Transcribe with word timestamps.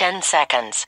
10 0.00 0.22
seconds. 0.22 0.86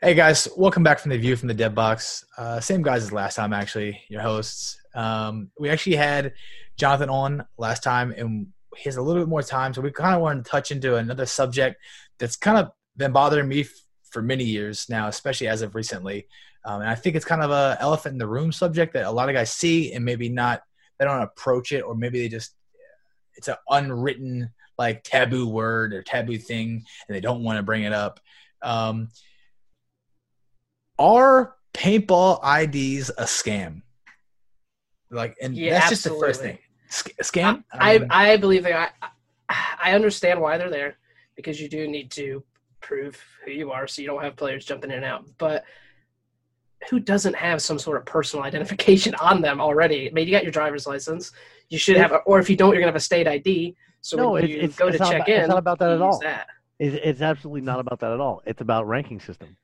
Hey 0.00 0.14
guys, 0.14 0.46
welcome 0.56 0.84
back 0.84 1.00
from 1.00 1.10
the 1.10 1.18
view 1.18 1.34
from 1.34 1.48
the 1.48 1.54
dead 1.54 1.74
box. 1.74 2.24
Uh, 2.38 2.60
same 2.60 2.80
guys 2.80 3.02
as 3.02 3.10
last 3.10 3.34
time, 3.34 3.52
actually. 3.52 4.00
Your 4.08 4.22
hosts. 4.22 4.78
Um, 4.94 5.50
we 5.58 5.68
actually 5.68 5.96
had 5.96 6.32
Jonathan 6.78 7.10
on 7.10 7.44
last 7.58 7.82
time, 7.82 8.14
and 8.16 8.52
he 8.76 8.84
has 8.84 8.96
a 8.96 9.02
little 9.02 9.20
bit 9.20 9.28
more 9.28 9.42
time, 9.42 9.74
so 9.74 9.80
we 9.80 9.90
kind 9.90 10.14
of 10.14 10.20
wanted 10.20 10.44
to 10.44 10.50
touch 10.50 10.70
into 10.70 10.94
another 10.94 11.26
subject 11.26 11.80
that's 12.18 12.36
kind 12.36 12.58
of 12.58 12.70
been 12.96 13.12
bothering 13.12 13.48
me 13.48 13.62
f- 13.62 13.68
for 14.10 14.22
many 14.22 14.44
years 14.44 14.86
now, 14.88 15.08
especially 15.08 15.48
as 15.48 15.62
of 15.62 15.74
recently. 15.74 16.26
Um, 16.64 16.80
and 16.80 16.90
I 16.90 16.94
think 16.94 17.16
it's 17.16 17.24
kind 17.24 17.42
of 17.42 17.50
a 17.50 17.76
elephant 17.80 18.14
in 18.14 18.18
the 18.18 18.26
room 18.26 18.50
subject 18.52 18.94
that 18.94 19.06
a 19.06 19.10
lot 19.10 19.28
of 19.28 19.34
guys 19.34 19.52
see 19.52 19.92
and 19.92 20.04
maybe 20.04 20.28
not 20.28 20.62
they 20.98 21.04
don't 21.04 21.22
approach 21.22 21.72
it, 21.72 21.82
or 21.82 21.94
maybe 21.94 22.20
they 22.20 22.28
just 22.28 22.54
it's 23.34 23.48
an 23.48 23.56
unwritten 23.68 24.50
like 24.78 25.02
taboo 25.04 25.46
word 25.46 25.92
or 25.92 26.02
taboo 26.02 26.38
thing, 26.38 26.84
and 27.08 27.16
they 27.16 27.20
don't 27.20 27.42
want 27.42 27.58
to 27.58 27.62
bring 27.62 27.82
it 27.82 27.92
up. 27.92 28.20
Um, 28.62 29.10
are 30.98 31.54
paintball 31.74 32.40
IDs 32.62 33.10
a 33.10 33.24
scam? 33.24 33.82
Like, 35.10 35.36
and 35.40 35.54
Yeah, 35.54 35.74
that's 35.74 35.90
just 35.90 36.04
the 36.04 36.10
first 36.10 36.40
thing. 36.40 36.58
Sc- 36.88 37.16
scam? 37.22 37.64
I, 37.72 37.98
mean, 37.98 38.08
I 38.10 38.36
believe 38.38 38.64
they. 38.64 38.72
I, 38.72 38.88
I 39.48 39.92
understand 39.92 40.40
why 40.40 40.58
they're 40.58 40.70
there 40.70 40.96
because 41.36 41.60
you 41.60 41.68
do 41.68 41.86
need 41.86 42.10
to 42.12 42.42
prove 42.80 43.22
who 43.44 43.50
you 43.52 43.70
are, 43.70 43.86
so 43.86 44.02
you 44.02 44.08
don't 44.08 44.22
have 44.22 44.36
players 44.36 44.64
jumping 44.64 44.90
in 44.90 44.96
and 44.96 45.04
out. 45.04 45.24
But 45.38 45.64
who 46.90 47.00
doesn't 47.00 47.34
have 47.34 47.62
some 47.62 47.78
sort 47.78 47.96
of 47.96 48.04
personal 48.06 48.44
identification 48.50 49.14
on 49.16 49.40
them 49.40 49.60
already? 49.60 50.08
I 50.08 50.12
mean, 50.12 50.26
you 50.26 50.32
got 50.32 50.42
your 50.42 50.52
driver's 50.52 50.86
license. 50.86 51.32
You 51.68 51.78
should 51.78 51.96
have, 51.96 52.12
a, 52.12 52.16
or 52.18 52.38
if 52.38 52.48
you 52.50 52.56
don't, 52.56 52.72
you're 52.72 52.80
gonna 52.80 52.92
have 52.92 52.96
a 52.96 53.00
state 53.00 53.26
ID. 53.26 53.76
So 54.02 54.16
No, 54.16 54.30
when 54.32 54.46
you 54.46 54.56
it's- 54.58 54.76
go 54.76 54.88
it's 54.88 54.98
to 54.98 55.04
check 55.04 55.14
about- 55.22 55.28
in, 55.28 55.40
it's 55.40 55.48
not 55.48 55.58
about 55.58 55.78
that 55.80 55.90
at 55.90 56.00
all. 56.00 56.18
That. 56.20 56.46
It's, 56.78 56.96
it's 57.02 57.20
absolutely 57.22 57.62
not 57.62 57.80
about 57.80 58.00
that 58.00 58.12
at 58.12 58.20
all. 58.20 58.42
It's 58.46 58.60
about 58.60 58.86
ranking 58.86 59.18
system. 59.20 59.56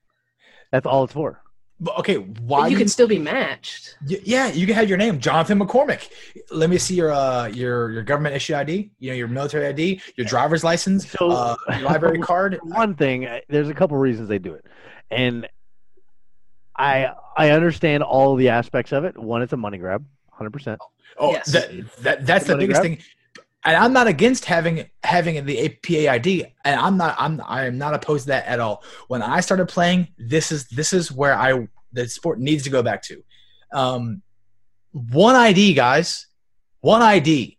That's 0.72 0.86
all 0.86 1.05
it's 1.05 1.12
for. 1.12 1.41
But 1.83 1.98
okay, 1.98 2.16
But 2.16 2.41
why 2.42 2.69
you 2.69 2.77
can 2.78 2.88
still 2.88 3.08
be 3.08 3.19
matched. 3.19 3.97
Y- 4.08 4.20
Yeah, 4.25 4.47
you 4.52 4.64
can 4.66 4.75
have 4.77 4.88
your 4.88 4.97
name, 4.98 5.19
Jonathan 5.20 5.58
McCormick. 5.58 6.08
Let 6.50 6.70
me 6.70 6.78
see 6.78 6.94
your 6.94 7.12
uh 7.12 7.47
your 7.48 7.91
your 7.91 8.02
government 8.02 8.34
issue 8.36 8.55
ID, 8.55 8.91
you 9.00 9.11
know, 9.11 9.16
your 9.16 9.28
military 9.28 9.66
ID, 9.66 10.00
your 10.16 10.24
driver's 10.27 10.62
license, 10.64 11.11
So- 11.11 11.30
uh, 11.30 11.56
your 11.72 11.80
library 11.80 12.19
card. 12.30 12.58
One 12.62 12.94
thing, 12.94 13.27
uh, 13.27 13.41
there's 13.48 13.69
a 13.69 13.74
couple 13.74 13.97
reasons 13.98 14.28
they 14.28 14.39
do 14.39 14.55
it, 14.55 14.64
and 15.11 15.48
I 16.77 17.12
I 17.36 17.50
understand 17.50 18.02
all 18.02 18.36
the 18.36 18.48
aspects 18.48 18.92
of 18.92 19.05
it. 19.05 19.19
One, 19.19 19.42
it's 19.42 19.52
a 19.52 19.56
money 19.56 19.78
grab, 19.78 20.05
hundred 20.30 20.50
percent. 20.52 20.80
Oh, 21.19 21.33
Yes. 21.33 21.52
that, 21.52 21.70
that 22.02 22.27
that's 22.27 22.46
the 22.46 22.52
Money 22.55 22.64
biggest 22.67 22.80
grab? 22.83 22.96
thing. 22.98 23.05
And 23.64 23.77
I'm 23.77 23.92
not 23.92 24.08
against 24.08 24.44
having 24.44 24.91
having 25.05 25.44
the 25.46 25.64
APA 25.66 26.10
ID, 26.10 26.46
and 26.64 26.80
I'm 26.80 26.96
not 26.96 27.14
I'm 27.18 27.41
I 27.46 27.66
am 27.66 27.78
not 27.78 27.94
opposed 27.94 28.24
to 28.24 28.28
that 28.28 28.46
at 28.46 28.58
all. 28.58 28.82
When 29.06 29.22
I 29.22 29.41
started 29.41 29.68
playing, 29.68 30.08
this 30.18 30.50
is 30.50 30.68
this 30.68 30.92
is 30.92 31.12
where 31.12 31.34
I 31.34 31.68
the 31.92 32.08
sport 32.08 32.40
needs 32.40 32.64
to 32.64 32.70
go 32.70 32.83
back 32.83 33.02
to. 33.05 33.22
Um, 33.72 34.22
one 34.92 35.36
ID, 35.36 35.74
guys, 35.74 36.27
one 36.80 37.02
ID. 37.02 37.58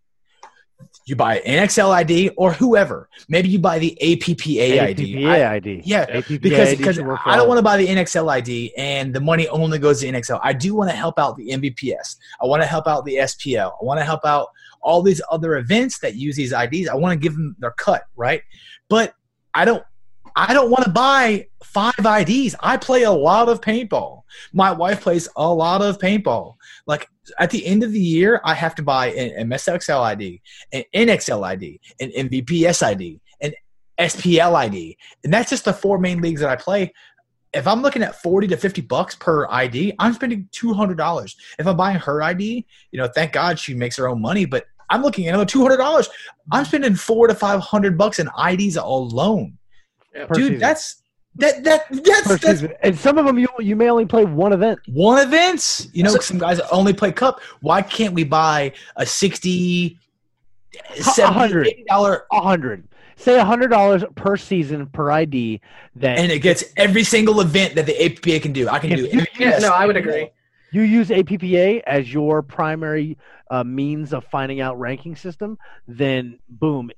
You 1.05 1.17
buy 1.17 1.39
an 1.39 1.67
NXL 1.67 1.89
ID 1.91 2.29
or 2.37 2.53
whoever. 2.53 3.09
Maybe 3.27 3.49
you 3.49 3.59
buy 3.59 3.77
the 3.77 3.97
APPA 4.01 4.79
ID. 4.81 5.15
APPA 5.15 5.27
I- 5.27 5.55
ID. 5.55 5.81
yeah, 5.83 6.05
APPA 6.05 6.41
because 6.41 6.67
ID 6.69 6.77
because 6.77 6.95
should 6.95 7.05
work 7.05 7.21
for 7.21 7.29
I 7.29 7.35
don't 7.35 7.47
want 7.47 7.57
to 7.57 7.63
buy 7.63 7.75
the 7.75 7.87
NXL 7.87 8.29
ID 8.31 8.73
and 8.77 9.13
the 9.13 9.19
money 9.19 9.47
only 9.49 9.79
goes 9.79 9.99
to 10.01 10.07
NXL. 10.07 10.39
I 10.43 10.53
do 10.53 10.75
want 10.75 10.89
to 10.91 10.95
help 10.95 11.19
out 11.19 11.35
the 11.35 11.49
MVPS. 11.49 12.17
I 12.41 12.45
want 12.45 12.61
to 12.61 12.67
help 12.67 12.87
out 12.87 13.03
the 13.03 13.15
SPL. 13.15 13.71
I 13.81 13.83
want 13.83 13.99
to 13.99 14.05
help 14.05 14.23
out 14.25 14.49
all 14.83 15.01
these 15.01 15.21
other 15.31 15.57
events 15.57 15.99
that 15.99 16.15
use 16.15 16.35
these 16.35 16.53
IDs. 16.53 16.89
I 16.89 16.95
want 16.95 17.13
to 17.13 17.23
give 17.23 17.33
them 17.33 17.55
their 17.59 17.71
cut, 17.71 18.03
right? 18.15 18.41
But 18.89 19.13
I 19.53 19.65
don't 19.65 19.83
I 20.35 20.53
don't 20.53 20.71
want 20.71 20.85
to 20.85 20.89
buy 20.89 21.47
five 21.63 21.93
IDs. 21.99 22.55
I 22.59 22.77
play 22.77 23.03
a 23.03 23.11
lot 23.11 23.49
of 23.49 23.61
paintball. 23.61 24.23
My 24.51 24.71
wife 24.71 25.01
plays 25.01 25.27
a 25.35 25.53
lot 25.53 25.81
of 25.81 25.99
paintball. 25.99 26.55
Like 26.87 27.07
at 27.39 27.51
the 27.51 27.65
end 27.65 27.83
of 27.83 27.91
the 27.91 27.99
year, 27.99 28.41
I 28.43 28.53
have 28.55 28.75
to 28.75 28.83
buy 28.83 29.07
an 29.07 29.49
MSXL 29.49 30.01
ID, 30.01 30.41
an 30.71 30.83
NXL 30.93 31.43
ID, 31.43 31.79
an 31.99 32.11
MVPS 32.11 32.83
ID, 32.83 33.21
an 33.41 33.53
SPL 33.99 34.55
ID, 34.55 34.97
and 35.23 35.31
that's 35.31 35.51
just 35.51 35.65
the 35.65 35.73
four 35.73 35.99
main 35.99 36.19
leagues 36.19 36.41
that 36.41 36.49
I 36.49 36.55
play. 36.55 36.93
If 37.53 37.67
I'm 37.67 37.83
looking 37.83 38.01
at 38.01 38.19
forty 38.19 38.47
to 38.47 38.57
fifty 38.57 38.81
bucks 38.81 39.15
per 39.15 39.47
ID, 39.47 39.93
I'm 39.99 40.13
spending 40.13 40.49
two 40.51 40.73
hundred 40.73 40.97
dollars. 40.97 41.35
If 41.59 41.67
I'm 41.67 41.77
buying 41.77 41.99
her 41.99 42.23
ID, 42.23 42.65
you 42.91 42.99
know, 42.99 43.07
thank 43.07 43.33
God 43.33 43.59
she 43.59 43.75
makes 43.75 43.97
her 43.97 44.09
own 44.09 44.19
money, 44.19 44.45
but 44.45 44.65
I'm 44.89 45.01
looking 45.01 45.25
at 45.27 45.29
another 45.29 45.45
two 45.45 45.61
hundred 45.61 45.77
dollars. 45.77 46.09
I'm 46.51 46.65
spending 46.65 46.95
four 46.95 47.27
to 47.27 47.35
five 47.35 47.59
hundred 47.61 47.97
bucks 47.97 48.19
in 48.19 48.29
IDs 48.49 48.75
alone, 48.77 49.57
Yeah. 50.15 50.25
Dude. 50.27 50.35
season. 50.35 50.59
That's 50.59 50.95
that 51.35 51.63
that 51.63 51.85
that's 51.89 52.21
Per 52.27 52.37
that's 52.37 52.45
season. 52.45 52.73
And 52.81 52.97
some 52.97 53.17
of 53.17 53.25
them 53.25 53.39
you 53.39 53.47
you 53.59 53.75
may 53.75 53.89
only 53.89 54.05
play 54.05 54.25
one 54.25 54.53
event. 54.53 54.79
one 54.87 55.19
events. 55.25 55.87
You 55.93 56.03
know, 56.03 56.11
So- 56.11 56.19
some 56.19 56.37
guys 56.37 56.59
only 56.71 56.93
play 56.93 57.11
cup. 57.11 57.41
Why 57.61 57.81
can't 57.81 58.13
we 58.13 58.23
buy 58.23 58.73
a 58.97 59.05
60 59.05 59.97
A 60.97 61.03
70 61.03 61.33
hundred. 61.33 61.67
$80 61.89 62.21
A 62.31 62.41
hundred. 62.41 62.87
Say 63.15 63.37
a 63.39 63.45
hundred 63.45 63.69
dollars 63.69 64.03
per 64.15 64.35
season 64.37 64.87
per 64.87 65.09
ID. 65.11 65.61
That 65.95 66.17
and 66.19 66.31
it 66.31 66.39
gets 66.39 66.63
every 66.77 67.03
single 67.03 67.41
event 67.41 67.75
that 67.75 67.85
the 67.85 67.95
apa 68.05 68.39
can 68.39 68.51
do. 68.53 68.67
I 68.69 68.79
can 68.79 68.91
If 68.91 69.11
do. 69.11 69.17
you- 69.17 69.25
Yeah, 69.39 69.59
no, 69.59 69.69
I 69.69 69.85
would 69.85 69.97
agree. 69.97 70.29
You 70.73 70.81
use 70.81 71.09
APPA 71.09 71.81
as 71.85 72.11
your 72.11 72.41
primary 72.41 73.17
uh, 73.49 73.63
means 73.63 74.13
of 74.13 74.25
finding 74.25 74.61
out 74.61 74.79
ranking 74.79 75.15
system, 75.15 75.57
then 75.87 76.39
boom, 76.49 76.91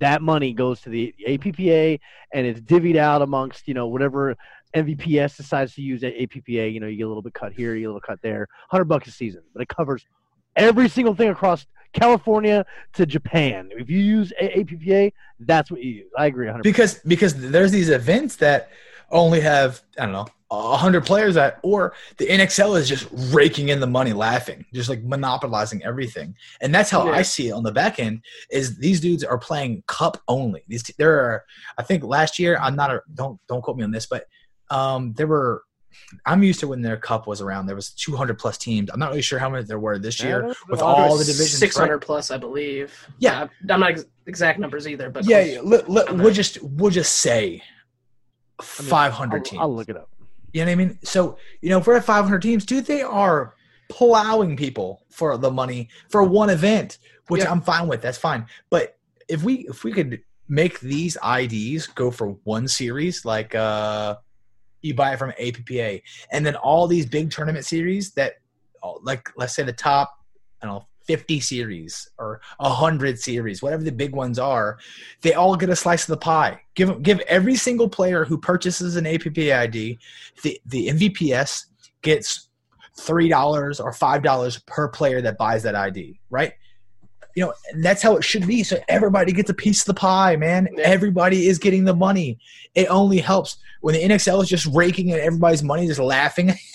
that 0.00 0.22
money 0.22 0.52
goes 0.52 0.80
to 0.82 0.90
the 0.90 1.14
APPA 1.26 2.00
and 2.32 2.46
it's 2.46 2.60
divvied 2.60 2.96
out 2.96 3.22
amongst 3.22 3.68
you 3.68 3.74
know 3.74 3.86
whatever 3.86 4.36
MVPS 4.74 5.36
decides 5.36 5.74
to 5.74 5.82
use 5.82 6.02
at 6.04 6.14
APPA. 6.14 6.72
You 6.72 6.80
know, 6.80 6.86
you 6.86 6.96
get 6.96 7.04
a 7.04 7.08
little 7.08 7.22
bit 7.22 7.34
cut 7.34 7.52
here, 7.52 7.74
you 7.74 7.80
get 7.80 7.86
a 7.86 7.88
little 7.88 8.00
cut 8.00 8.20
there. 8.22 8.48
Hundred 8.68 8.84
bucks 8.84 9.08
a 9.08 9.10
season, 9.10 9.42
but 9.52 9.62
it 9.62 9.68
covers 9.68 10.04
every 10.54 10.88
single 10.88 11.14
thing 11.14 11.28
across 11.28 11.66
California 11.92 12.66
to 12.94 13.06
Japan. 13.06 13.70
If 13.72 13.88
you 13.88 13.98
use 13.98 14.32
APPA, 14.40 15.12
that's 15.40 15.70
what 15.70 15.82
you 15.82 15.90
use. 15.90 16.10
I 16.16 16.26
agree, 16.26 16.46
hundred. 16.46 16.62
because 16.62 17.00
because 17.06 17.34
there's 17.34 17.72
these 17.72 17.88
events 17.88 18.36
that 18.36 18.70
only 19.10 19.40
have 19.40 19.82
I 19.98 20.04
don't 20.04 20.12
know 20.12 20.26
a 20.50 20.76
hundred 20.76 21.04
players 21.04 21.36
at, 21.36 21.58
or 21.62 21.94
the 22.18 22.26
NXL 22.26 22.78
is 22.78 22.88
just 22.88 23.08
raking 23.34 23.70
in 23.70 23.80
the 23.80 23.86
money, 23.86 24.12
laughing, 24.12 24.64
just 24.72 24.88
like 24.88 25.02
monopolizing 25.02 25.84
everything, 25.84 26.36
and 26.60 26.74
that's 26.74 26.90
how 26.90 27.08
I 27.10 27.22
see 27.22 27.48
it 27.48 27.52
on 27.52 27.62
the 27.62 27.72
back 27.72 27.98
end. 27.98 28.22
Is 28.50 28.78
these 28.78 29.00
dudes 29.00 29.24
are 29.24 29.38
playing 29.38 29.82
cup 29.86 30.22
only. 30.28 30.62
These 30.68 30.84
there 30.98 31.18
are 31.18 31.44
I 31.78 31.82
think 31.82 32.04
last 32.04 32.38
year 32.38 32.58
I'm 32.60 32.76
not 32.76 32.90
a 32.90 33.02
don't 33.14 33.40
don't 33.48 33.62
quote 33.62 33.76
me 33.76 33.84
on 33.84 33.90
this, 33.90 34.06
but 34.06 34.26
um 34.70 35.12
there 35.14 35.26
were. 35.26 35.62
I'm 36.26 36.42
used 36.42 36.60
to 36.60 36.68
when 36.68 36.82
their 36.82 36.98
cup 36.98 37.26
was 37.26 37.40
around. 37.40 37.66
There 37.66 37.74
was 37.74 37.88
200 37.90 38.38
plus 38.38 38.58
teams. 38.58 38.90
I'm 38.92 39.00
not 39.00 39.08
really 39.08 39.22
sure 39.22 39.38
how 39.38 39.48
many 39.48 39.64
there 39.64 39.78
were 39.78 39.98
this 39.98 40.22
year 40.22 40.54
with 40.68 40.82
all 40.82 41.16
the 41.16 41.24
divisions. 41.24 41.58
six 41.58 41.74
hundred 41.74 41.94
right? 41.94 42.02
plus, 42.02 42.30
I 42.30 42.36
believe. 42.36 42.94
Yeah. 43.18 43.44
Uh, 43.44 43.48
I'm 43.70 43.80
not 43.80 43.90
ex- 43.92 44.04
exact 44.26 44.58
numbers 44.58 44.86
either, 44.86 45.08
but 45.08 45.24
Yeah, 45.24 45.40
yeah, 45.40 45.60
we'll 45.62 46.34
just 46.34 46.62
we'll 46.62 46.90
just 46.90 47.14
say 47.14 47.62
I 48.60 48.82
mean, 48.82 48.90
500 48.90 49.36
I'll, 49.36 49.42
teams. 49.42 49.60
I'll 49.60 49.74
look 49.74 49.88
it 49.88 49.96
up. 49.96 50.10
You 50.52 50.64
know 50.64 50.70
what 50.70 50.72
I 50.72 50.74
mean? 50.76 50.98
So, 51.02 51.38
you 51.60 51.68
know, 51.70 51.78
if 51.78 51.86
we're 51.86 51.96
at 51.96 52.04
500 52.04 52.40
teams, 52.40 52.64
dude, 52.64 52.86
they 52.86 53.02
are 53.02 53.54
plowing 53.88 54.56
people 54.56 55.02
for 55.10 55.36
the 55.36 55.50
money 55.50 55.88
for 56.08 56.22
one 56.24 56.50
event, 56.50 56.98
which 57.28 57.42
Yeah. 57.42 57.50
I'm 57.50 57.60
fine 57.60 57.88
with. 57.88 58.00
That's 58.00 58.18
fine. 58.18 58.46
But 58.70 58.96
if 59.28 59.42
we 59.42 59.66
if 59.68 59.84
we 59.84 59.92
could 59.92 60.20
make 60.48 60.80
these 60.80 61.16
IDs 61.24 61.86
go 61.88 62.10
for 62.10 62.28
one 62.44 62.68
series, 62.68 63.24
like 63.24 63.54
uh 63.54 64.16
you 64.82 64.94
buy 64.94 65.12
it 65.12 65.18
from 65.18 65.32
APPA, 65.32 66.02
and 66.30 66.46
then 66.46 66.54
all 66.56 66.86
these 66.86 67.06
big 67.06 67.30
tournament 67.30 67.64
series 67.64 68.12
that, 68.12 68.34
like 69.02 69.28
let's 69.36 69.54
say 69.54 69.64
the 69.64 69.72
top, 69.72 70.16
and 70.62 70.70
I 70.70 70.74
don't 70.74 70.82
know, 70.82 70.88
50 71.06 71.40
series 71.40 72.10
or 72.18 72.40
100 72.58 73.18
series, 73.18 73.62
whatever 73.62 73.82
the 73.82 73.92
big 73.92 74.14
ones 74.14 74.38
are, 74.38 74.78
they 75.22 75.34
all 75.34 75.56
get 75.56 75.70
a 75.70 75.76
slice 75.76 76.02
of 76.02 76.08
the 76.08 76.16
pie. 76.16 76.60
Give 76.74 77.02
give 77.02 77.20
every 77.20 77.56
single 77.56 77.88
player 77.88 78.24
who 78.24 78.38
purchases 78.38 78.96
an 78.96 79.04
APPA 79.04 79.56
ID, 79.56 79.98
the 80.42 80.60
the 80.66 80.88
MVPS 80.88 81.66
gets 82.02 82.48
three 82.98 83.28
dollars 83.28 83.80
or 83.80 83.92
five 83.92 84.22
dollars 84.22 84.58
per 84.66 84.88
player 84.88 85.20
that 85.22 85.38
buys 85.38 85.62
that 85.62 85.74
ID, 85.74 86.18
right? 86.30 86.52
You 87.34 87.44
know, 87.44 87.54
and 87.72 87.84
that's 87.84 88.02
how 88.02 88.16
it 88.16 88.24
should 88.24 88.46
be. 88.46 88.62
So 88.62 88.78
everybody 88.88 89.30
gets 89.32 89.50
a 89.50 89.54
piece 89.54 89.82
of 89.82 89.86
the 89.86 89.94
pie, 89.94 90.36
man. 90.36 90.68
Yeah. 90.72 90.84
Everybody 90.84 91.48
is 91.48 91.58
getting 91.58 91.84
the 91.84 91.94
money. 91.94 92.38
It 92.74 92.86
only 92.86 93.18
helps 93.18 93.58
when 93.82 93.94
the 93.94 94.02
NXL 94.02 94.42
is 94.42 94.48
just 94.48 94.66
raking 94.74 95.10
in 95.10 95.20
everybody's 95.20 95.62
money, 95.62 95.86
just 95.86 96.00
laughing. 96.00 96.54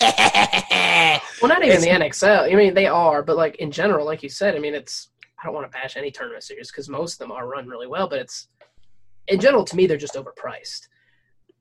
Well, 1.42 1.48
not 1.48 1.58
even 1.64 1.76
It's- 1.78 1.84
the 1.84 1.90
NXL. 1.90 2.52
I 2.52 2.54
mean, 2.54 2.74
they 2.74 2.86
are, 2.86 3.22
but 3.22 3.36
like 3.36 3.56
in 3.56 3.70
general, 3.70 4.06
like 4.06 4.22
you 4.22 4.28
said, 4.28 4.54
I 4.54 4.58
mean, 4.58 4.74
it's. 4.74 5.08
I 5.40 5.46
don't 5.46 5.54
want 5.54 5.66
to 5.66 5.76
bash 5.76 5.96
any 5.96 6.12
tournament 6.12 6.44
series 6.44 6.70
because 6.70 6.88
most 6.88 7.14
of 7.14 7.18
them 7.18 7.32
are 7.32 7.48
run 7.48 7.66
really 7.66 7.88
well, 7.88 8.08
but 8.08 8.20
it's 8.20 8.46
in 9.26 9.40
general 9.40 9.64
to 9.64 9.74
me 9.74 9.86
they're 9.88 9.96
just 9.96 10.14
overpriced. 10.14 10.86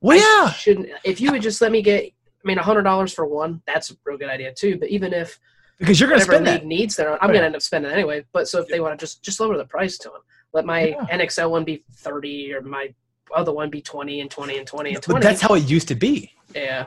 Well, 0.01 0.18
I 0.19 0.45
yeah. 0.45 0.51
shouldn't. 0.51 0.89
If 1.04 1.19
you 1.19 1.31
would 1.31 1.42
just 1.42 1.62
let 1.62 1.72
me 1.72 1.81
get, 1.81 2.04
I 2.06 2.12
mean, 2.44 2.57
hundred 2.57 2.83
dollars 2.83 3.12
for 3.12 3.25
one, 3.25 3.62
that's 3.66 3.89
a 3.89 3.95
real 4.06 4.18
good 4.19 4.30
idea 4.30 4.54
too. 4.54 4.78
But 4.78 4.89
even 4.89 5.13
if 5.13 5.39
Because 5.80 6.00
you're 6.00 6.10
going 6.10 6.19
to 6.19 6.25
spend 6.25 6.45
league 6.45 6.62
that. 6.62 6.66
needs 6.68 6.95
that, 6.98 7.07
I'm 7.07 7.13
Right. 7.30 7.33
gonna 7.33 7.45
end 7.48 7.56
up 7.56 7.62
spending 7.63 7.89
it 7.89 7.94
anyway. 7.95 8.24
But 8.33 8.48
so 8.48 8.60
if 8.62 8.68
they 8.68 8.80
want 8.80 9.00
to 9.00 9.04
just 9.04 9.24
just 9.24 9.39
lower 9.39 9.57
the 9.57 9.66
price 9.66 9.98
to 10.00 10.10
them, 10.10 10.22
let 10.54 10.63
my 10.66 10.89
Yeah. 10.89 11.06
NXL 11.10 11.50
one 11.50 11.63
be 11.63 11.83
thirty 11.95 12.54
or 12.54 12.62
my 12.62 12.94
other 13.36 13.51
one 13.51 13.72
be 13.72 13.81
twenty 13.81 14.22
and 14.22 14.30
twenty 14.30 14.57
and 14.60 14.68
twenty 14.68 14.89
and 14.92 14.98
But 14.98 15.06
twenty. 15.06 15.24
that's 15.24 15.42
how 15.42 15.56
it 15.56 15.68
used 15.68 15.88
to 15.88 15.95
be. 15.95 16.33
yeah. 16.54 16.86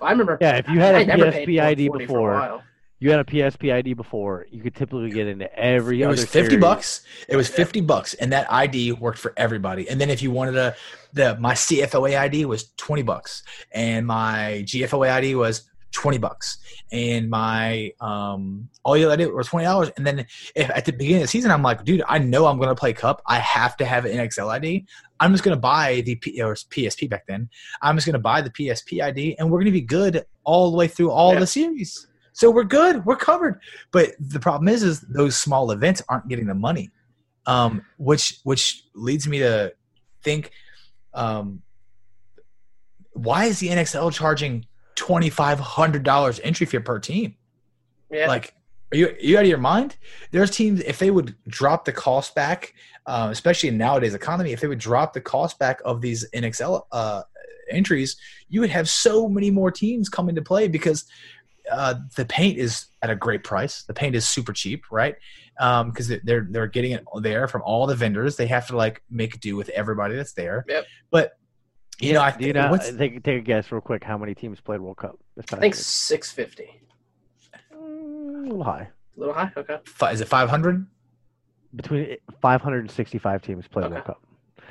I 0.00 0.10
remember. 0.10 0.38
Yeah, 0.40 0.56
if 0.56 0.68
you 0.68 0.78
had 0.80 0.94
I 0.94 1.00
a 1.00 1.06
PSP 1.06 1.60
ID 1.60 1.88
40 1.88 2.06
for 2.06 2.34
a 2.34 2.40
before, 2.40 2.62
you 2.98 3.10
had 3.10 3.20
a 3.20 3.24
PSP 3.24 3.72
ID 3.72 3.92
before, 3.94 4.46
you 4.50 4.62
could 4.62 4.74
typically 4.74 5.10
get 5.10 5.26
into 5.26 5.54
every 5.58 6.02
other. 6.02 6.14
It 6.14 6.16
was 6.16 6.24
50 6.24 6.50
series. 6.50 6.60
bucks. 6.60 7.02
It 7.28 7.36
was 7.36 7.48
50 7.48 7.82
bucks 7.82 8.14
and 8.14 8.32
that 8.32 8.50
ID 8.50 8.92
worked 8.92 9.18
for 9.18 9.34
everybody. 9.36 9.88
And 9.88 10.00
then 10.00 10.08
if 10.08 10.22
you 10.22 10.30
wanted 10.30 10.56
a 10.56 10.74
the 11.12 11.36
my 11.38 11.54
CFOA 11.54 12.18
ID 12.18 12.46
was 12.46 12.70
20 12.76 13.02
bucks 13.02 13.42
and 13.72 14.06
my 14.06 14.62
GFOA 14.64 15.10
ID 15.10 15.34
was 15.34 15.64
20 15.92 16.18
bucks. 16.18 16.58
And 16.92 17.30
my 17.30 17.92
um 18.00 18.68
all 18.84 18.96
you 18.96 19.14
do 19.16 19.34
was 19.34 19.48
20 19.48 19.64
dollars. 19.64 19.90
And 19.96 20.06
then 20.06 20.26
if 20.54 20.70
at 20.70 20.84
the 20.84 20.92
beginning 20.92 21.16
of 21.16 21.22
the 21.22 21.28
season 21.28 21.50
I'm 21.50 21.62
like 21.62 21.84
dude 21.84 22.02
I 22.08 22.18
know 22.18 22.46
I'm 22.46 22.56
going 22.58 22.68
to 22.68 22.74
play 22.74 22.92
cup. 22.92 23.22
I 23.26 23.38
have 23.38 23.76
to 23.78 23.84
have 23.84 24.04
an 24.04 24.12
NXL 24.12 24.48
ID 24.48 24.84
I'm 25.20 25.32
just 25.32 25.44
going 25.44 25.56
to 25.56 25.60
buy 25.60 26.02
the 26.02 26.16
P, 26.16 26.42
or 26.42 26.54
PSP 26.54 27.08
back 27.08 27.26
then. 27.26 27.48
I'm 27.80 27.96
just 27.96 28.06
going 28.06 28.12
to 28.14 28.18
buy 28.20 28.42
the 28.42 28.50
PSP 28.50 29.02
ID 29.02 29.36
and 29.38 29.50
we're 29.50 29.58
going 29.58 29.66
to 29.66 29.70
be 29.72 29.80
good 29.80 30.26
all 30.44 30.70
the 30.70 30.76
way 30.76 30.88
through 30.88 31.10
all 31.10 31.32
Yeah. 31.32 31.40
the 31.40 31.46
series. 31.46 32.06
So 32.34 32.50
we're 32.50 32.64
good. 32.64 33.06
We're 33.06 33.16
covered. 33.16 33.60
But 33.92 34.10
the 34.20 34.40
problem 34.40 34.68
is 34.68 34.82
is 34.82 35.00
those 35.00 35.38
small 35.38 35.70
events 35.70 36.02
aren't 36.08 36.28
getting 36.28 36.46
the 36.46 36.54
money 36.54 36.90
um 37.46 37.80
which 37.96 38.40
which 38.42 38.82
leads 38.94 39.26
me 39.28 39.38
to 39.38 39.72
think 40.22 40.50
um 41.14 41.62
why 43.12 43.44
is 43.46 43.60
the 43.60 43.68
NXL 43.68 44.12
charging 44.12 44.66
twenty 44.96 45.30
five 45.30 45.60
hundred 45.60 46.02
dollars 46.02 46.40
entry 46.42 46.66
fee 46.66 46.80
per 46.80 46.98
team? 46.98 47.36
Yeah. 48.10 48.26
Like, 48.28 48.54
are 48.92 48.96
you 48.96 49.08
are 49.08 49.18
you 49.20 49.38
out 49.38 49.44
of 49.44 49.48
your 49.48 49.58
mind? 49.58 49.96
There's 50.32 50.50
teams 50.50 50.80
if 50.80 50.98
they 50.98 51.10
would 51.10 51.36
drop 51.46 51.84
the 51.84 51.92
cost 51.92 52.34
back, 52.34 52.74
uh, 53.06 53.28
especially 53.30 53.68
in 53.68 53.78
nowadays 53.78 54.14
economy, 54.14 54.52
if 54.52 54.60
they 54.60 54.68
would 54.68 54.78
drop 54.78 55.12
the 55.12 55.20
cost 55.20 55.58
back 55.58 55.80
of 55.84 56.00
these 56.00 56.28
NXL 56.30 56.86
uh, 56.92 57.22
entries, 57.70 58.16
you 58.48 58.60
would 58.60 58.70
have 58.70 58.88
so 58.88 59.28
many 59.28 59.50
more 59.50 59.70
teams 59.70 60.08
coming 60.08 60.34
to 60.34 60.42
play 60.42 60.68
because 60.68 61.04
uh, 61.70 61.94
the 62.16 62.24
paint 62.24 62.58
is 62.58 62.86
at 63.02 63.10
a 63.10 63.16
great 63.16 63.44
price. 63.44 63.82
The 63.82 63.94
paint 63.94 64.14
is 64.14 64.28
super 64.28 64.52
cheap, 64.52 64.84
right? 64.90 65.16
Because 65.58 66.12
they're 66.24 66.46
they're 66.50 66.66
getting 66.66 66.92
it 66.92 67.04
there 67.20 67.48
from 67.48 67.62
all 67.62 67.86
the 67.86 67.94
vendors. 67.94 68.36
They 68.36 68.46
have 68.46 68.66
to 68.68 68.76
like 68.76 69.02
make 69.10 69.40
do 69.40 69.56
with 69.56 69.68
everybody 69.70 70.14
that's 70.14 70.32
there. 70.32 70.64
Yep. 70.68 70.86
But 71.10 71.38
you 72.00 72.12
know, 72.12 72.20
I 72.20 72.30
Do 72.32 72.46
you 72.46 72.52
think 72.52 72.64
know, 72.64 72.70
what's 72.70 72.92
take, 72.94 73.22
take 73.22 73.38
a 73.38 73.40
guess 73.42 73.70
real 73.72 73.80
quick 73.80 74.04
how 74.04 74.18
many 74.18 74.34
teams 74.34 74.60
played 74.60 74.80
World 74.80 74.96
Cup 74.98 75.18
this 75.36 75.46
past 75.46 75.58
I 75.58 75.60
think 75.60 75.74
year? 75.74 75.82
six 75.82 76.30
fifty. 76.32 76.80
Mm, 77.74 78.38
a 78.38 78.42
little 78.42 78.64
high. 78.64 78.88
A 79.16 79.20
little 79.20 79.34
high. 79.34 79.50
Okay. 79.56 79.78
fi- 79.84 80.10
is 80.12 80.20
it 80.20 80.28
five 80.28 80.48
hundred? 80.50 80.86
Between 81.74 82.16
565 82.40 83.42
teams 83.42 83.68
played 83.68 83.84
Okay. 83.86 83.94
World 83.94 84.06
Cup. 84.06 84.22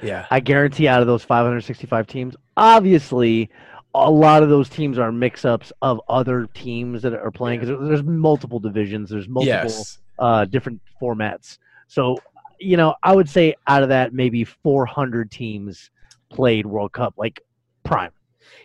Yeah. 0.02 0.26
I 0.32 0.40
guarantee 0.40 0.88
out 0.88 1.02
of 1.02 1.08
those 1.08 1.24
565 1.24 2.08
teams, 2.08 2.36
obviously, 2.58 3.50
a 3.94 4.10
lot 4.10 4.42
of 4.44 4.50
those 4.50 4.70
teams 4.70 4.98
are 4.98 5.12
mix-ups 5.12 5.72
of 5.84 6.02
other 6.10 6.48
teams 6.54 7.02
that 7.04 7.14
are 7.14 7.32
playing 7.32 7.60
because 7.60 7.78
there's 7.88 8.04
multiple 8.04 8.60
divisions, 8.60 9.10
there's 9.10 9.28
multiple 9.30 9.70
Yes. 9.70 10.00
uh, 10.20 10.46
different 10.46 10.82
formats. 11.02 11.60
So, 11.88 12.18
you 12.60 12.76
know, 12.76 12.96
I 13.04 13.14
would 13.16 13.30
say 13.30 13.56
out 13.68 13.84
of 13.84 13.90
that, 13.90 14.14
maybe 14.14 14.44
400 14.44 15.30
teams 15.30 15.92
played 16.36 16.66
World 16.66 16.92
Cup, 16.92 17.14
like 17.18 17.42
prime. 17.84 18.12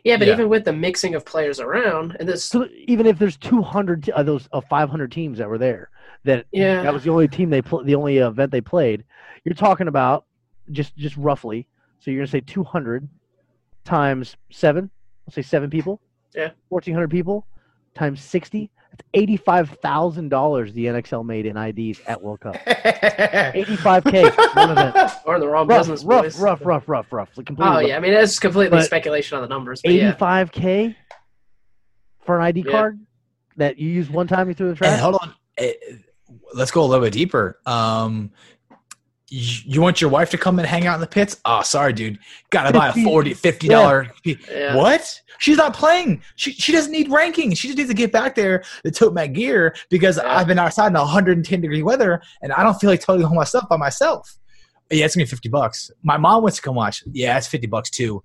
Yeah, 0.04 0.16
but 0.16 0.26
Yeah. 0.26 0.34
even 0.34 0.48
with 0.48 0.64
the 0.64 0.72
mixing 0.72 1.14
of 1.14 1.24
players 1.24 1.60
around, 1.60 2.16
and 2.18 2.28
this, 2.28 2.44
So 2.44 2.66
even 2.86 3.06
if 3.06 3.18
there's 3.18 3.36
200 3.36 4.04
t- 4.04 4.12
of 4.12 4.26
those 4.26 4.46
of 4.48 4.64
500 4.66 5.12
teams 5.12 5.38
that 5.38 5.48
were 5.48 5.58
there, 5.58 5.90
that 6.24 6.46
Yeah. 6.52 6.82
that 6.82 6.92
was 6.92 7.04
the 7.04 7.10
only 7.10 7.28
team 7.28 7.48
they 7.50 7.62
pl- 7.62 7.84
the 7.84 7.94
only 7.94 8.18
event 8.18 8.50
they 8.50 8.60
played. 8.60 9.04
You're 9.44 9.54
talking 9.54 9.88
about 9.88 10.24
just 10.72 10.96
just 10.96 11.16
roughly. 11.16 11.66
So 12.00 12.10
you're 12.10 12.20
gonna 12.20 12.26
say 12.26 12.40
200 12.40 13.08
times 13.84 14.36
seven. 14.50 14.90
Let's 15.26 15.34
say 15.36 15.42
seven 15.42 15.70
people. 15.70 16.00
Yeah. 16.34 16.50
1,400 16.68 17.08
people 17.10 17.46
times 17.94 18.20
60. 18.22 18.70
That's 18.90 19.02
eighty-five 19.14 19.70
thousand 19.82 20.30
dollars 20.30 20.72
the 20.72 20.86
NXL 20.86 21.24
made 21.24 21.46
in 21.46 21.56
IDs 21.56 22.00
at 22.06 22.20
World 22.20 22.40
Cup. 22.40 22.54
85k 22.66 24.56
one 24.56 24.70
event. 24.72 25.12
or 25.24 25.38
the 25.38 25.46
wrong 25.48 25.68
Rough, 25.68 25.80
business, 25.80 26.02
rough, 26.04 26.22
boys. 26.22 26.38
rough, 26.40 26.60
rough, 26.64 26.88
rough, 26.88 27.12
rough. 27.12 27.28
Like 27.36 27.46
completely 27.46 27.72
Oh 27.72 27.78
rough. 27.78 27.86
yeah, 27.88 27.96
I 27.96 28.00
mean 28.00 28.12
that's 28.12 28.38
completely 28.38 28.78
But- 28.78 28.86
speculation 28.86 29.36
on 29.36 29.42
the 29.42 29.48
numbers, 29.48 29.80
but 29.82 29.92
85k 29.92 30.94
for 32.24 32.36
an 32.38 32.42
ID 32.44 32.64
Yeah. 32.66 32.70
card 32.72 33.00
that 33.56 33.78
you 33.78 33.88
use 33.90 34.10
one 34.10 34.26
time, 34.26 34.48
you 34.48 34.54
threw 34.54 34.70
in 34.70 34.74
the 34.74 34.84
And 34.84 34.96
trash. 34.96 35.00
hold 35.00 35.16
on. 35.22 35.34
Eh, 35.58 35.72
Let's 36.54 36.70
go 36.70 36.82
a 36.82 36.86
little 36.86 37.04
bit 37.04 37.12
deeper. 37.12 37.58
Um, 37.66 38.30
you, 39.30 39.62
you 39.74 39.80
want 39.80 40.00
your 40.00 40.10
wife 40.10 40.30
to 40.30 40.38
come 40.38 40.58
and 40.58 40.66
hang 40.68 40.86
out 40.86 40.94
in 40.96 41.00
the 41.00 41.06
pits? 41.06 41.40
Oh, 41.44 41.62
sorry, 41.62 41.92
dude. 41.92 42.18
Gotta 42.50 42.72
buy 42.76 42.88
a 42.88 42.92
50 42.92 43.04
40 43.04 43.34
$50. 43.34 44.10
Yeah. 44.50 44.76
What? 44.76 45.20
She's 45.38 45.56
not 45.56 45.72
playing. 45.74 46.22
She, 46.36 46.52
she 46.52 46.72
doesn't 46.72 46.92
need 46.92 47.10
ranking. 47.10 47.54
She 47.54 47.68
just 47.68 47.78
needs 47.78 47.88
to 47.88 47.94
get 47.94 48.12
back 48.12 48.34
there 48.34 48.62
to 48.84 48.90
tote 48.90 49.14
my 49.14 49.26
gear 49.26 49.74
because 49.88 50.16
Yeah. 50.18 50.36
I've 50.36 50.46
been 50.46 50.58
outside 50.58 50.88
in 50.88 50.94
110 50.94 51.60
degree 51.60 51.82
weather 51.82 52.20
and 52.42 52.52
I 52.52 52.62
don't 52.62 52.74
feel 52.80 52.90
like 52.90 53.00
toting 53.00 53.24
all 53.24 53.34
my 53.34 53.44
stuff 53.44 53.68
by 53.68 53.76
myself. 53.76 54.36
Yeah, 54.90 55.04
it's 55.06 55.14
gonna 55.14 55.24
be 55.24 55.30
50 55.30 55.48
bucks. 55.48 55.90
My 56.02 56.16
mom 56.16 56.42
wants 56.42 56.56
to 56.56 56.62
come 56.62 56.74
watch. 56.74 57.04
Yeah, 57.12 57.38
it's 57.38 57.46
50 57.46 57.68
bucks 57.68 57.88
too. 57.90 58.22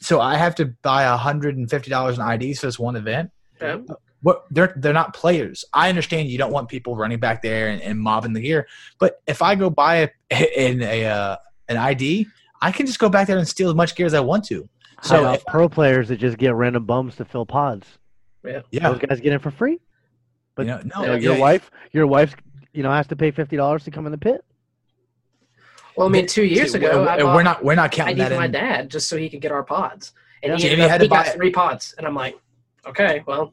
So 0.00 0.20
I 0.20 0.36
have 0.36 0.54
to 0.56 0.66
buy 0.82 1.04
$150 1.04 2.14
in 2.40 2.42
IDs 2.42 2.60
for 2.60 2.66
this 2.66 2.78
one 2.78 2.96
event 2.96 3.30
Yeah. 3.60 3.78
what 4.22 4.44
they're 4.50 4.72
they're 4.76 4.92
not 4.92 5.12
players. 5.14 5.64
I 5.74 5.88
understand 5.88 6.28
you 6.28 6.38
don't 6.38 6.52
want 6.52 6.68
people 6.68 6.96
running 6.96 7.18
back 7.20 7.42
there 7.42 7.68
and, 7.68 7.82
and 7.82 7.98
mobbing 8.00 8.32
the 8.32 8.40
gear, 8.40 8.66
but 8.98 9.20
if 9.26 9.42
I 9.42 9.54
go 9.54 9.70
buy 9.70 9.96
a, 9.96 10.08
in 10.56 10.82
a 10.82 11.04
uh, 11.06 11.36
an 11.68 11.76
ID, 11.76 12.26
I 12.60 12.72
can 12.72 12.86
just 12.86 12.98
go 12.98 13.08
back 13.08 13.26
there 13.26 13.38
and 13.38 13.46
steal 13.48 13.68
as 13.68 13.74
much 13.74 13.94
gear 13.96 14.06
as 14.06 14.14
I 14.14 14.20
want 14.20 14.44
to. 14.46 14.68
So 15.02 15.20
about 15.20 15.36
if, 15.36 15.44
pro 15.46 15.68
players 15.68 16.08
that 16.08 16.16
just 16.16 16.38
get 16.38 16.54
random 16.54 16.84
bums 16.84 17.16
to 17.16 17.24
fill 17.24 17.46
pods? 17.46 17.86
yeah, 18.44 18.62
Those 18.90 18.98
guys 18.98 19.20
get 19.20 19.32
in 19.32 19.38
for 19.38 19.50
free. 19.50 19.78
But 20.56 20.66
you 20.66 20.72
know, 20.72 20.80
no, 20.84 21.00
You 21.02 21.06
know, 21.06 21.14
yeah, 21.14 21.18
your 21.20 21.38
wife, 21.38 21.70
your 21.92 22.06
wife, 22.06 22.34
you 22.72 22.82
know, 22.82 22.90
has 22.90 23.06
to 23.08 23.16
pay 23.16 23.30
fifty 23.30 23.56
dollars 23.56 23.84
to 23.84 23.90
come 23.90 24.06
in 24.06 24.12
the 24.12 24.18
pit. 24.18 24.44
Well, 25.96 26.06
I 26.08 26.10
mean, 26.10 26.26
two 26.26 26.44
years 26.44 26.72
See, 26.72 26.78
ago, 26.78 27.02
we're, 27.02 27.08
I 27.08 27.22
we're 27.22 27.42
not 27.42 27.64
we're 27.64 27.74
not 27.74 27.86
ID 27.90 27.96
counting 27.96 28.16
for 28.16 28.28
that 28.30 28.36
my 28.36 28.44
in. 28.46 28.52
dad 28.52 28.90
just 28.90 29.08
so 29.08 29.16
he 29.16 29.28
could 29.28 29.40
get 29.40 29.50
our 29.52 29.62
pods, 29.64 30.12
and 30.42 30.50
Yeah. 30.52 30.56
he, 30.56 30.68
Jamie 30.68 30.82
up, 30.82 30.90
had 30.90 30.98
to 30.98 31.04
he 31.04 31.08
got 31.08 31.26
buy- 31.26 31.32
three 31.32 31.50
pods, 31.50 31.94
and 31.98 32.06
I'm 32.06 32.14
like, 32.14 32.38
okay, 32.86 33.22
well, 33.26 33.52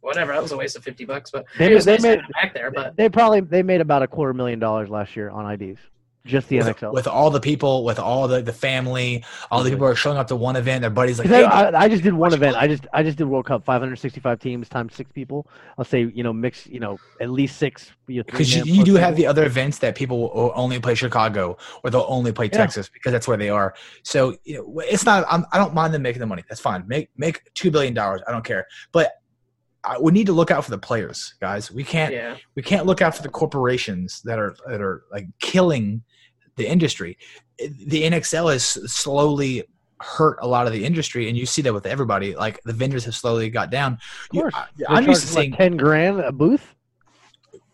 whatever. 0.00 0.32
That 0.32 0.42
was 0.42 0.52
a 0.52 0.56
waste 0.56 0.76
of 0.76 0.82
fifty 0.84 1.04
bucks, 1.04 1.30
but 1.30 1.46
They 1.58 1.70
it 1.70 1.74
was 1.74 1.84
they 1.84 1.92
nice 1.94 2.02
made 2.02 2.20
back 2.32 2.54
there. 2.54 2.70
But 2.72 2.96
they 2.96 3.08
probably 3.08 3.40
they 3.40 3.62
made 3.62 3.80
about 3.80 4.02
a 4.02 4.08
quarter 4.08 4.34
million 4.34 4.58
dollars 4.58 4.88
last 4.88 5.14
year 5.16 5.30
on 5.30 5.48
IDs, 5.50 5.78
just 6.26 6.48
the 6.48 6.58
With, 6.58 6.66
NXL. 6.66 6.92
with 6.92 7.06
all 7.06 7.30
the 7.30 7.40
people, 7.40 7.84
with 7.84 7.98
all 7.98 8.28
the, 8.28 8.42
the 8.42 8.52
family, 8.52 9.24
all 9.50 9.62
the 9.62 9.70
people 9.70 9.86
who 9.86 9.92
are 9.92 9.96
showing 9.96 10.18
up 10.18 10.26
to 10.28 10.36
one 10.36 10.56
event, 10.56 10.82
their 10.82 10.90
buddies 10.90 11.18
like, 11.18 11.28
hey, 11.28 11.44
I, 11.44 11.70
I, 11.70 11.84
I 11.84 11.88
just 11.88 12.02
did 12.02 12.12
one 12.12 12.34
event. 12.34 12.56
I 12.56 12.66
just 12.66 12.86
I 12.92 13.02
just 13.02 13.16
did 13.18 13.24
World 13.24 13.46
Cup, 13.46 13.64
565 13.64 14.38
teams 14.38 14.68
times 14.68 14.94
six 14.94 15.10
people. 15.12 15.46
I'll 15.78 15.84
say 15.84 16.10
you 16.14 16.22
know 16.22 16.32
mix 16.32 16.66
you 16.66 16.80
know 16.80 16.98
at 17.20 17.30
least 17.30 17.56
six. 17.56 17.92
You 18.06 18.18
know, 18.18 18.24
because 18.24 18.54
you, 18.54 18.64
you 18.64 18.74
plus 18.76 18.86
do 18.86 18.94
have 18.96 19.16
the 19.16 19.26
other 19.26 19.44
events 19.44 19.78
that 19.78 19.94
people 19.94 20.20
will 20.20 20.52
only 20.54 20.78
play 20.80 20.94
Chicago 20.94 21.56
or 21.82 21.90
they'll 21.90 22.06
only 22.08 22.32
play 22.32 22.46
Yeah. 22.46 22.58
Texas 22.58 22.88
because 22.88 23.12
that's 23.12 23.26
where 23.28 23.36
they 23.36 23.48
are. 23.48 23.74
So 24.02 24.36
you 24.44 24.56
know, 24.56 24.80
it's 24.80 25.04
not. 25.04 25.24
I'm, 25.30 25.44
I 25.52 25.58
don't 25.58 25.74
mind 25.74 25.94
them 25.94 26.02
making 26.02 26.20
the 26.20 26.26
money. 26.26 26.44
That's 26.48 26.60
fine. 26.60 26.84
Make 26.86 27.10
make 27.16 27.42
two 27.54 27.70
billion 27.70 27.94
dollars. 27.94 28.22
I 28.26 28.32
don't 28.32 28.44
care. 28.44 28.66
But 28.92 29.12
I, 29.86 29.98
we 29.98 30.12
need 30.12 30.26
to 30.26 30.32
look 30.32 30.50
out 30.50 30.64
for 30.64 30.70
the 30.70 30.78
players, 30.78 31.34
guys. 31.40 31.70
We 31.70 31.84
can't 31.84 32.12
yeah, 32.12 32.36
we 32.56 32.62
can't 32.62 32.86
look 32.86 33.00
out 33.00 33.14
for 33.14 33.22
the 33.22 33.28
corporations 33.28 34.20
that 34.22 34.38
are 34.38 34.56
that 34.68 34.80
are 34.80 35.04
like 35.12 35.26
killing 35.40 36.02
the 36.56 36.66
industry. 36.66 37.18
The 37.58 38.02
NXL 38.02 38.52
has 38.52 38.64
slowly 38.92 39.64
hurt 40.00 40.38
a 40.42 40.46
lot 40.46 40.66
of 40.66 40.72
the 40.72 40.84
industry, 40.84 41.28
and 41.28 41.36
you 41.38 41.46
see 41.46 41.62
that 41.62 41.72
with 41.72 41.86
everybody. 41.86 42.34
Like 42.34 42.62
the 42.64 42.72
vendors 42.72 43.04
have 43.04 43.14
slowly 43.14 43.48
got 43.50 43.70
down. 43.70 43.94
Of 43.94 44.00
You- 44.32 44.40
course, 44.42 44.54
I, 44.54 44.68
I'm 44.88 45.06
used 45.06 45.22
to 45.22 45.28
seeing 45.28 45.50
like, 45.52 45.58
ten 45.58 45.76
grand 45.76 46.20
a 46.20 46.32
booth. 46.32 46.74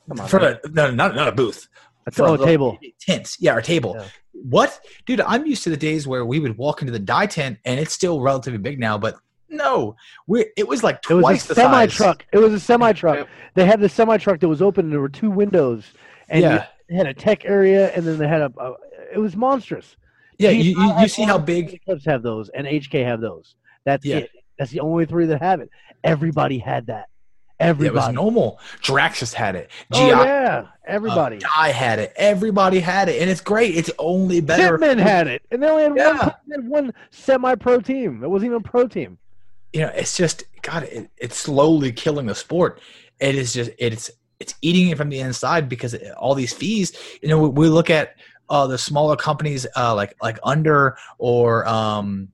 Come 0.09 0.21
on, 0.21 0.29
for 0.29 0.41
man. 0.41 0.59
a, 0.65 0.69
no, 0.69 0.91
not 0.91 1.15
not 1.15 1.29
a 1.29 1.33
booth. 1.33 1.69
That's 2.05 2.17
for 2.17 2.25
oh, 2.25 2.31
a 2.31 2.31
little 2.33 2.47
table. 2.47 2.79
tent. 3.01 3.37
Yeah, 3.39 3.53
our 3.53 3.63
table. 3.63 3.95
Yeah. 3.97 4.05
What, 4.33 4.81
dude? 5.07 5.21
I'm 5.21 5.47
used 5.47 5.63
to 5.65 5.71
the 5.71 5.77
days 5.77 6.07
where 6.07 6.25
we 6.25 6.41
would 6.41 6.59
walk 6.59 6.83
into 6.83 6.93
the 6.93 6.99
die 6.99 7.27
tent, 7.27 7.59
and 7.65 7.79
it's 7.79 7.93
still 7.93 8.21
relatively 8.21 8.59
big 8.59 8.81
now, 8.81 8.99
but 8.99 9.17
no, 9.49 9.95
we 10.27 10.47
it 10.57 10.67
was 10.67 10.83
like 10.83 11.05
It 11.09 11.15
was 11.15 11.23
twice 11.23 11.45
a 11.45 11.49
the 11.49 11.55
semi 11.55 11.87
truck. 11.87 12.27
It 12.33 12.39
was 12.39 12.53
a 12.53 12.61
semi 12.61 12.93
truck. 12.95 13.29
They 13.55 13.65
had 13.67 13.81
the 13.81 13.89
semi 13.89 14.17
truck 14.17 14.41
that 14.41 14.49
was 14.49 14.63
open, 14.63 14.87
and 14.87 14.93
there 14.93 15.01
were 15.01 15.09
two 15.09 15.31
windows, 15.31 15.85
and 16.29 16.43
Yeah, 16.43 16.67
they 16.93 16.99
had 16.99 17.07
a 17.07 17.15
tech 17.15 17.45
area, 17.45 17.91
and 17.95 18.07
then 18.07 18.19
they 18.19 18.29
had 18.29 18.43
a. 18.43 18.53
a 18.59 18.75
it 19.13 19.19
was 19.19 19.37
monstrous. 19.37 19.97
yeah. 20.39 20.51
G5 20.51 20.65
You, 20.65 20.81
you, 20.83 21.01
you 21.01 21.09
see 21.09 21.23
how 21.25 21.39
big? 21.39 21.81
clubs 21.85 22.05
have 22.05 22.23
those, 22.23 22.49
and 22.51 22.67
HK 22.67 23.05
have 23.05 23.21
those. 23.21 23.57
That's 23.85 24.05
Yeah. 24.05 24.19
it. 24.19 24.31
That's 24.59 24.71
the 24.71 24.81
only 24.81 25.07
three 25.07 25.27
that 25.27 25.41
have 25.43 25.61
it. 25.61 25.71
Everybody 26.05 26.59
had 26.59 26.87
that. 26.87 27.07
Everybody. 27.61 27.89
It 27.89 28.07
was 28.09 28.15
normal. 28.15 28.59
Draxxus 28.83 29.33
had 29.33 29.55
it. 29.55 29.71
GI 29.93 30.01
oh 30.01 30.09
yeah, 30.25 30.67
everybody. 30.87 31.39
Oh, 31.45 31.49
I 31.57 31.71
had 31.71 31.99
it. 32.01 32.13
Everybody 32.17 32.81
had 32.81 33.09
it, 33.09 33.21
and 33.23 33.31
it's 33.31 33.41
great. 33.41 33.77
It's 33.77 33.91
only 33.99 34.41
better. 34.41 34.79
Hitman 34.79 34.99
had 34.99 35.29
it, 35.29 35.43
and 35.51 35.63
they 35.63 35.69
only 35.69 35.85
had 35.85 35.97
Yeah. 35.97 36.19
one, 36.19 36.33
had 36.51 36.69
one 36.69 36.95
semi-pro 37.11 37.81
team. 37.81 38.25
It 38.25 38.29
wasn't 38.29 38.47
even 38.51 38.59
a 38.59 38.69
pro 38.69 38.89
team. 38.89 39.19
you 39.73 39.81
know, 39.83 39.93
it's 39.95 40.17
just 40.17 40.45
God. 40.63 40.83
It, 40.85 41.11
it's 41.19 41.37
slowly 41.39 41.93
killing 41.93 42.27
the 42.27 42.35
sport. 42.35 42.81
It 43.21 43.35
is 43.37 43.53
just 43.55 43.71
it's 43.79 44.11
it's 44.43 44.55
eating 44.61 44.89
it 44.91 44.99
from 44.99 45.09
the 45.09 45.21
inside 45.21 45.69
because 45.69 45.95
all 46.19 46.35
these 46.35 46.53
fees. 46.53 46.93
You 47.23 47.29
know, 47.29 47.39
we, 47.39 47.49
we 47.49 47.69
look 47.69 47.89
at 47.91 48.17
uh, 48.51 48.67
the 48.67 48.77
smaller 48.77 49.17
companies 49.17 49.67
uh, 49.77 49.95
like 49.95 50.15
like 50.21 50.39
Under 50.43 50.97
or 51.19 51.67
um, 51.67 52.29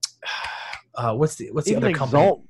uh, 0.95 1.15
what's 1.15 1.37
the 1.37 1.51
what's 1.53 1.67
the 1.67 1.73
Even 1.73 1.85
other 1.85 1.95
company? 1.95 2.23
Exalt. 2.23 2.43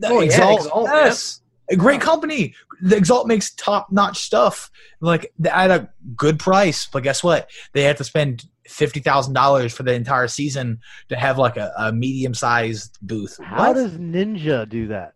No, 0.00 0.08
Oh, 0.18 0.20
yeah, 0.20 0.26
Exalt, 0.26 0.60
Exalt, 0.60 0.88
yes. 0.88 1.40
A 1.70 1.76
great 1.76 2.00
company. 2.00 2.54
The 2.80 2.96
Exalt 2.96 3.26
makes 3.26 3.54
top 3.54 3.90
notch 3.90 4.18
stuff. 4.18 4.70
Like 5.00 5.32
at 5.44 5.70
a 5.70 5.88
good 6.16 6.38
price. 6.38 6.86
But 6.86 7.02
guess 7.02 7.22
what? 7.22 7.50
They 7.72 7.82
have 7.82 7.96
to 7.98 8.04
spend 8.04 8.46
fifty 8.66 9.00
thousand 9.00 9.34
dollars 9.34 9.72
for 9.74 9.82
the 9.82 9.92
entire 9.94 10.28
season 10.28 10.80
to 11.08 11.16
have 11.16 11.38
like 11.38 11.56
a, 11.56 11.72
a 11.78 11.92
medium 11.92 12.34
sized 12.34 12.98
booth. 13.02 13.38
How 13.42 13.68
What? 13.68 13.74
does 13.74 13.92
Ninja 13.92 14.68
do 14.68 14.88
that? 14.88 15.14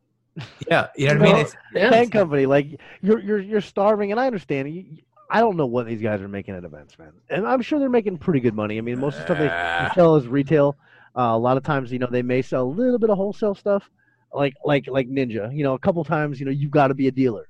Yeah, 0.68 0.88
you 0.96 1.08
know 1.08 1.14
what 1.14 1.22
I 1.22 1.24
mean? 1.24 1.32
Well, 1.34 1.40
It's, 1.42 1.56
yeah. 1.74 1.90
Tank 1.90 2.12
company, 2.12 2.46
like 2.46 2.80
you're 3.02 3.18
you're 3.20 3.40
you're 3.40 3.60
starving, 3.60 4.10
and 4.12 4.20
I 4.20 4.26
understand. 4.26 4.72
You, 4.74 4.84
you- 4.90 5.02
I 5.30 5.40
don't 5.40 5.56
know 5.56 5.64
what 5.64 5.86
these 5.86 6.02
guys 6.02 6.20
are 6.20 6.28
making 6.28 6.54
at 6.56 6.64
events, 6.64 6.98
man, 6.98 7.12
and 7.30 7.46
I'm 7.46 7.62
sure 7.62 7.78
they're 7.78 7.88
making 7.88 8.18
pretty 8.18 8.40
good 8.40 8.54
money. 8.54 8.76
I 8.76 8.82
mean, 8.82 9.00
most 9.00 9.14
of 9.14 9.20
the 9.20 9.24
stuff 9.24 9.38
they, 9.38 9.46
they 9.88 9.94
sell 9.94 10.16
is 10.16 10.26
retail. 10.28 10.76
Uh, 11.16 11.22
a 11.32 11.38
lot 11.38 11.56
of 11.56 11.62
times, 11.62 11.90
you 11.90 11.98
know, 11.98 12.06
they 12.10 12.20
may 12.20 12.42
sell 12.42 12.64
a 12.64 12.68
little 12.68 12.98
bit 12.98 13.08
of 13.08 13.16
wholesale 13.16 13.54
stuff, 13.54 13.88
like 14.34 14.52
like 14.62 14.88
like 14.88 15.08
Ninja. 15.08 15.54
You 15.56 15.62
know, 15.64 15.72
a 15.72 15.78
couple 15.78 16.04
times, 16.04 16.38
you 16.38 16.44
know, 16.44 16.52
you've 16.52 16.70
got 16.70 16.88
to 16.88 16.94
be 16.94 17.08
a 17.08 17.10
dealer. 17.10 17.48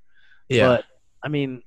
yeah. 0.49 0.69
But 0.69 0.85
I 1.25 1.29
mean, 1.29 1.63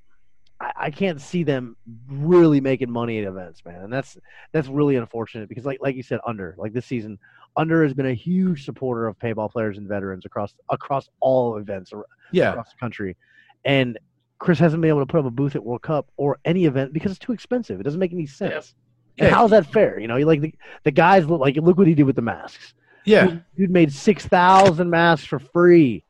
I, 0.61 0.71
I 0.77 0.89
can't 0.91 1.19
see 1.19 1.43
them 1.43 1.75
really 2.07 2.61
making 2.61 2.89
money 2.89 3.19
at 3.19 3.25
events, 3.25 3.65
man, 3.65 3.81
and 3.83 3.91
that's 3.91 4.17
that's 4.53 4.69
really 4.69 4.95
unfortunate 4.95 5.49
because, 5.49 5.65
like 5.65 5.79
like 5.81 5.97
you 5.97 6.03
said, 6.03 6.21
under 6.25 6.55
like 6.57 6.71
this 6.71 6.85
season, 6.85 7.19
under 7.57 7.83
has 7.83 7.93
been 7.93 8.07
a 8.07 8.13
huge 8.13 8.65
supporter 8.65 9.07
of 9.07 9.17
payball 9.19 9.51
players 9.51 9.77
and 9.77 9.87
veterans 9.87 10.25
across 10.25 10.53
across 10.69 11.09
all 11.19 11.57
events 11.57 11.91
yeah. 12.31 12.49
across 12.51 12.69
the 12.71 12.77
country, 12.79 13.15
and 13.63 13.97
Chris 14.39 14.59
hasn't 14.59 14.81
been 14.81 14.89
able 14.89 14.99
to 14.99 15.05
put 15.05 15.19
up 15.19 15.25
a 15.25 15.31
booth 15.31 15.55
at 15.55 15.63
World 15.63 15.81
Cup 15.81 16.07
or 16.17 16.39
any 16.45 16.65
event 16.65 16.91
because 16.93 17.11
it's 17.11 17.19
too 17.19 17.31
expensive. 17.31 17.79
It 17.79 17.83
doesn't 17.83 17.99
make 17.99 18.11
any 18.13 18.25
sense. 18.27 18.75
And 19.17 19.29
Yeah. 19.29 19.33
how's 19.35 19.51
that 19.51 19.65
fair? 19.65 19.97
You 19.99 20.07
know, 20.09 20.17
like 20.17 20.41
the, 20.41 20.53
the 20.83 20.91
guys 20.91 21.25
look 21.25 21.39
like 21.39 21.55
look 21.55 21.77
what 21.77 21.87
he 21.87 21.95
did 21.95 22.03
with 22.03 22.17
the 22.17 22.21
masks. 22.21 22.73
Yeah. 23.05 23.27
Dude, 23.27 23.43
dude 23.57 23.69
made 23.71 23.93
six 23.93 24.25
thousand 24.25 24.89
masks 24.89 25.25
for 25.25 25.39
free. 25.39 26.03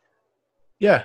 Yeah. 0.79 1.03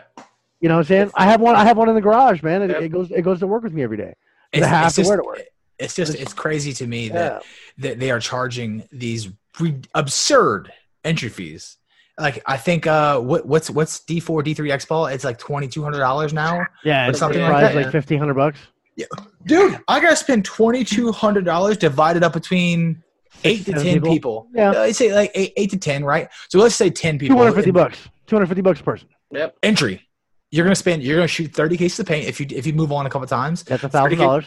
You 0.61 0.69
know 0.69 0.77
what 0.77 0.81
I'm 0.81 0.85
saying? 0.87 1.11
I 1.15 1.25
have 1.27 1.41
one. 1.41 1.57
I 1.57 1.65
have 1.65 1.77
one 1.77 1.89
in 1.89 1.95
the 1.95 2.01
garage, 2.01 2.43
man. 2.43 2.63
It, 2.63 2.71
Yep. 2.71 2.83
it 2.83 2.89
goes. 2.89 3.11
It 3.11 3.23
goes 3.23 3.41
to 3.41 3.47
work 3.47 3.63
with 3.63 3.73
me 3.73 3.83
every 3.83 3.97
day. 3.97 4.15
It's, 4.53 4.67
have 4.67 4.87
it's 4.87 4.97
to 4.97 5.01
just, 5.03 5.09
wear 5.09 5.17
to 5.19 5.25
work. 5.25 5.41
it's 5.79 5.95
just 5.95 6.13
It's- 6.13 6.23
it's 6.27 6.33
crazy 6.35 6.73
to 6.75 6.87
me 6.87 7.09
that 7.11 7.33
Yeah. 7.33 7.49
that 7.79 7.99
they 8.01 8.11
are 8.11 8.21
charging 8.21 8.85
these 8.93 9.29
re- 9.59 9.81
absurd 9.95 10.73
entry 11.05 11.29
fees. 11.29 11.77
Like 12.19 12.43
I 12.47 12.57
think 12.59 12.87
uh 12.87 13.19
what 13.21 13.47
what's 13.47 13.71
what's 13.71 14.01
D 14.01 14.21
four 14.21 14.43
D 14.43 14.53
three 14.55 14.71
X 14.71 14.85
ball? 14.85 15.07
It's 15.07 15.25
like 15.25 15.39
twenty 15.39 15.69
two 15.69 15.83
hundred 15.83 16.01
dollars 16.01 16.33
now. 16.35 16.67
Yeah, 16.85 17.07
Or 17.07 17.11
it's 17.11 17.19
something 17.19 17.41
like 17.41 17.61
that. 17.63 17.75
like 17.75 17.91
fifteen 17.93 18.19
hundred 18.19 18.35
bucks. 18.35 18.59
Yeah. 18.97 19.07
Dude, 19.47 19.79
I 19.89 20.01
gotta 20.01 20.17
spend 20.17 20.45
twenty 20.45 20.85
two 20.85 21.13
hundred 21.13 21.47
dollars 21.47 21.79
divided 21.79 22.23
up 22.23 22.35
between 22.35 23.03
eight 23.45 23.65
to 23.65 23.73
ten 23.73 24.03
people. 24.03 24.49
Yeah. 24.55 24.71
Uh, 24.73 24.81
I'd 24.83 24.97
say 24.97 25.15
like 25.15 25.31
eight, 25.35 25.55
eight 25.57 25.71
to 25.71 25.79
ten, 25.79 26.05
right? 26.05 26.29
So 26.51 26.59
let's 26.59 26.75
say 26.75 26.91
ten 26.91 27.19
people. 27.19 27.39
hundred 27.39 27.55
fifty 27.55 27.71
in- 27.71 27.75
bucks. 27.75 27.99
Two 28.27 28.37
hundred 28.37 28.49
fifty 28.49 28.63
bucks 28.63 28.81
a 28.81 28.85
person. 28.85 29.09
Yep. 29.33 29.57
entry. 29.63 30.07
You're 30.51 30.65
gonna 30.67 30.75
spend. 30.75 31.03
You're 31.03 31.17
gonna 31.17 31.29
shoot 31.29 31.53
thirty 31.55 31.77
cases 31.79 32.01
of 32.01 32.07
paint 32.07 32.27
if 32.27 32.39
you 32.41 32.47
if 32.51 32.67
you 32.67 32.73
move 32.75 32.93
on 32.93 33.07
a 33.07 33.09
couple 33.11 33.27
times. 33.29 33.63
That's 33.63 33.85
a 33.85 33.89
thousand 33.89 34.19
dollars. 34.19 34.45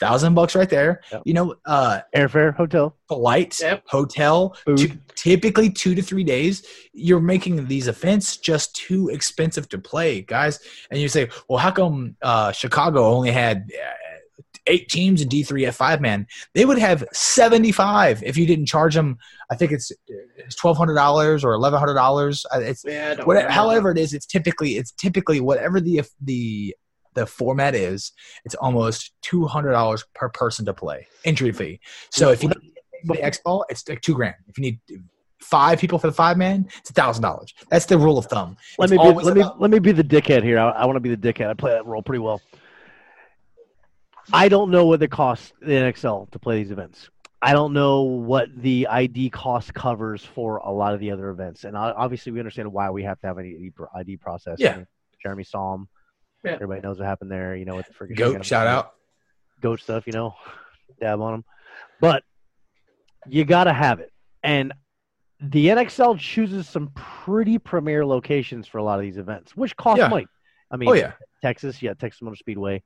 Thousand 0.00 0.34
bucks 0.34 0.54
right 0.56 0.68
there. 0.68 1.00
Yep. 1.12 1.22
You 1.26 1.34
know, 1.34 1.54
uh, 1.64 2.00
Airfare, 2.16 2.54
hotel, 2.56 2.96
flight, 3.08 3.58
Yep. 3.60 3.84
hotel, 3.86 4.56
Food. 4.64 4.78
two, 4.78 4.90
typically 5.14 5.70
two 5.70 5.94
to 5.94 6.02
three 6.02 6.24
days. 6.24 6.66
You're 6.92 7.20
making 7.20 7.66
these 7.66 7.86
events 7.88 8.36
just 8.38 8.74
too 8.74 9.08
expensive 9.10 9.68
to 9.68 9.78
play, 9.78 10.22
guys. 10.22 10.58
And 10.90 11.00
you 11.00 11.08
say, 11.08 11.28
well, 11.48 11.58
how 11.58 11.70
come 11.70 12.16
uh, 12.22 12.52
Chicago 12.52 13.04
only 13.12 13.30
had 13.30 13.70
uh, 13.72 13.90
eight 14.66 14.88
teams 14.88 15.20
in 15.20 15.28
D3 15.28 15.68
at 15.68 15.74
five 15.74 16.00
man? 16.00 16.26
They 16.54 16.64
would 16.64 16.78
have 16.78 17.04
75 17.12 18.22
if 18.22 18.36
you 18.36 18.46
didn't 18.46 18.66
charge 18.66 18.94
them. 18.94 19.18
I 19.50 19.54
think 19.56 19.72
it's 19.72 19.92
it's 20.38 20.56
twelve 20.56 20.78
hundred 20.78 20.94
dollars 20.94 21.44
or 21.44 21.52
eleven 21.52 21.78
hundred 21.78 21.94
dollars. 21.94 22.46
It's 22.54 22.84
Yeah. 22.86 23.16
I 23.20 23.24
whatever, 23.24 23.50
however 23.50 23.90
it 23.90 23.98
is. 23.98 24.14
It's 24.14 24.26
typically 24.26 24.76
it's 24.78 24.92
typically 24.92 25.40
whatever 25.40 25.78
the 25.80 26.02
the 26.22 26.74
the 27.14 27.26
format 27.26 27.74
is. 27.74 28.12
It's 28.44 28.54
almost 28.54 29.12
two 29.22 29.46
hundred 29.46 29.72
dollars 29.72 30.04
per 30.14 30.28
person 30.28 30.64
to 30.66 30.74
play 30.74 31.06
entry 31.24 31.52
fee. 31.52 31.80
So 32.10 32.30
if 32.30 32.42
you 32.42 32.48
need 32.48 32.72
the 33.04 33.22
X 33.22 33.38
ball, 33.44 33.64
it's 33.68 33.88
like 33.88 34.00
two 34.00 34.14
grand. 34.14 34.36
If 34.48 34.58
you 34.58 34.62
need 34.62 34.80
five 35.40 35.78
people 35.78 35.98
for 35.98 36.06
the 36.06 36.12
five 36.12 36.36
man, 36.36 36.68
it's 36.78 36.90
a 36.90 36.92
thousand 36.92 37.22
dollars. 37.22 37.52
That's 37.68 37.86
the 37.86 37.98
rule 37.98 38.18
of 38.18 38.26
thumb. 38.26 38.56
Let 38.78 38.90
It's 38.90 38.92
me 38.92 38.98
be, 38.98 39.14
let 39.24 39.36
me 39.36 39.44
let 39.58 39.70
me 39.70 39.78
be 39.78 39.92
the 39.92 40.04
dickhead 40.04 40.42
here. 40.42 40.58
I, 40.58 40.70
I 40.70 40.84
want 40.86 40.96
to 40.96 41.00
be 41.00 41.14
the 41.14 41.32
dickhead. 41.32 41.48
I 41.48 41.54
play 41.54 41.72
that 41.72 41.86
role 41.86 42.02
pretty 42.02 42.20
well. 42.20 42.40
I 44.32 44.48
don't 44.48 44.70
know 44.70 44.86
what 44.86 45.02
it 45.02 45.10
costs 45.10 45.52
in 45.62 45.68
NXL 45.68 46.30
to 46.30 46.38
play 46.38 46.62
these 46.62 46.70
events. 46.70 47.10
I 47.44 47.52
don't 47.54 47.72
know 47.72 48.02
what 48.02 48.48
the 48.56 48.86
ID 48.86 49.30
cost 49.30 49.74
covers 49.74 50.24
for 50.24 50.58
a 50.58 50.70
lot 50.70 50.94
of 50.94 51.00
the 51.00 51.10
other 51.10 51.30
events, 51.30 51.64
and 51.64 51.76
obviously 51.76 52.30
we 52.30 52.38
understand 52.38 52.72
why 52.72 52.88
we 52.90 53.02
have 53.02 53.20
to 53.20 53.26
have 53.26 53.38
an 53.38 53.72
ID, 53.96 54.16
process. 54.18 54.56
Yeah. 54.60 54.84
Jeremy 55.20 55.42
saw 55.42 55.74
him. 55.74 55.88
Yeah. 56.44 56.52
Everybody 56.52 56.80
knows 56.80 56.98
what 56.98 57.06
happened 57.06 57.30
there. 57.30 57.54
You 57.56 57.64
know, 57.64 57.76
with 57.76 57.86
the 57.86 57.92
freaking 57.94 58.16
Goat 58.16 58.44
shout 58.44 58.66
out. 58.66 58.94
goat 59.60 59.80
stuff, 59.80 60.06
you 60.06 60.12
know, 60.12 60.34
dab 61.00 61.20
on 61.20 61.32
them. 61.32 61.44
But 62.00 62.24
you 63.28 63.44
got 63.44 63.64
to 63.64 63.72
have 63.72 64.00
it. 64.00 64.12
And 64.42 64.72
the 65.40 65.68
NXL 65.68 66.18
chooses 66.18 66.68
some 66.68 66.90
pretty 66.94 67.58
premier 67.58 68.04
locations 68.04 68.66
for 68.66 68.78
a 68.78 68.82
lot 68.82 68.98
of 68.98 69.02
these 69.04 69.16
events, 69.18 69.56
which 69.56 69.76
cost 69.76 69.98
Yeah. 69.98 70.08
money. 70.08 70.26
I 70.70 70.76
mean, 70.76 70.88
Oh 70.88 70.92
yeah, 70.94 71.12
Texas, 71.42 71.82
yeah, 71.82 71.94
Texas 71.94 72.22
Motor 72.22 72.36
Speedway. 72.36 72.82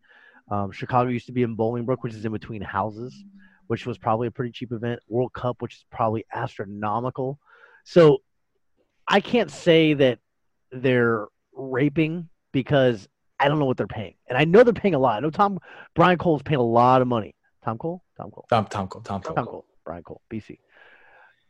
Um, 0.50 0.70
Chicago 0.70 1.08
used 1.10 1.26
to 1.26 1.32
be 1.32 1.42
in 1.42 1.56
Bolingbrook, 1.56 1.98
which 2.00 2.14
is 2.14 2.24
in 2.24 2.32
between 2.32 2.60
houses, 2.62 3.14
which 3.68 3.86
was 3.86 3.96
probably 3.98 4.28
a 4.28 4.30
pretty 4.30 4.52
cheap 4.52 4.72
event. 4.72 5.00
World 5.08 5.32
Cup, 5.32 5.60
which 5.62 5.74
is 5.76 5.84
probably 5.90 6.24
astronomical. 6.32 7.38
So 7.84 8.18
I 9.08 9.20
can't 9.20 9.50
say 9.50 9.94
that 9.94 10.18
they're 10.72 11.26
raping 11.54 12.28
because 12.52 13.08
I 13.38 13.48
don't 13.48 13.58
know 13.58 13.64
what 13.66 13.76
they're 13.76 13.86
paying, 13.86 14.14
and 14.28 14.38
I 14.38 14.44
know 14.44 14.62
they're 14.62 14.72
paying 14.72 14.94
a 14.94 14.98
lot. 14.98 15.16
I 15.16 15.20
know 15.20 15.30
Tom 15.30 15.58
Brian 15.94 16.18
Cole's 16.18 16.42
paying 16.42 16.60
a 16.60 16.64
lot 16.64 17.02
of 17.02 17.08
money. 17.08 17.34
Tom 17.64 17.78
Cole, 17.78 18.02
Tom 18.16 18.30
Cole, 18.30 18.46
Tom 18.48 18.66
Tom 18.66 18.88
Cole, 18.88 19.02
Tom 19.02 19.22
Cole. 19.22 19.34
Tom 19.34 19.46
Cole, 19.46 19.66
Brian 19.84 20.02
Cole, 20.02 20.20
BC. 20.30 20.58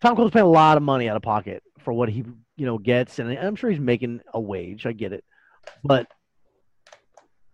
Tom 0.00 0.16
Cole's 0.16 0.30
paying 0.30 0.44
a 0.44 0.48
lot 0.48 0.76
of 0.76 0.82
money 0.82 1.08
out 1.08 1.16
of 1.16 1.22
pocket 1.22 1.62
for 1.80 1.92
what 1.92 2.08
he 2.08 2.24
you 2.56 2.66
know 2.66 2.78
gets, 2.78 3.18
and 3.18 3.30
I'm 3.38 3.56
sure 3.56 3.70
he's 3.70 3.80
making 3.80 4.20
a 4.34 4.40
wage. 4.40 4.86
I 4.86 4.92
get 4.92 5.12
it, 5.12 5.24
but 5.84 6.08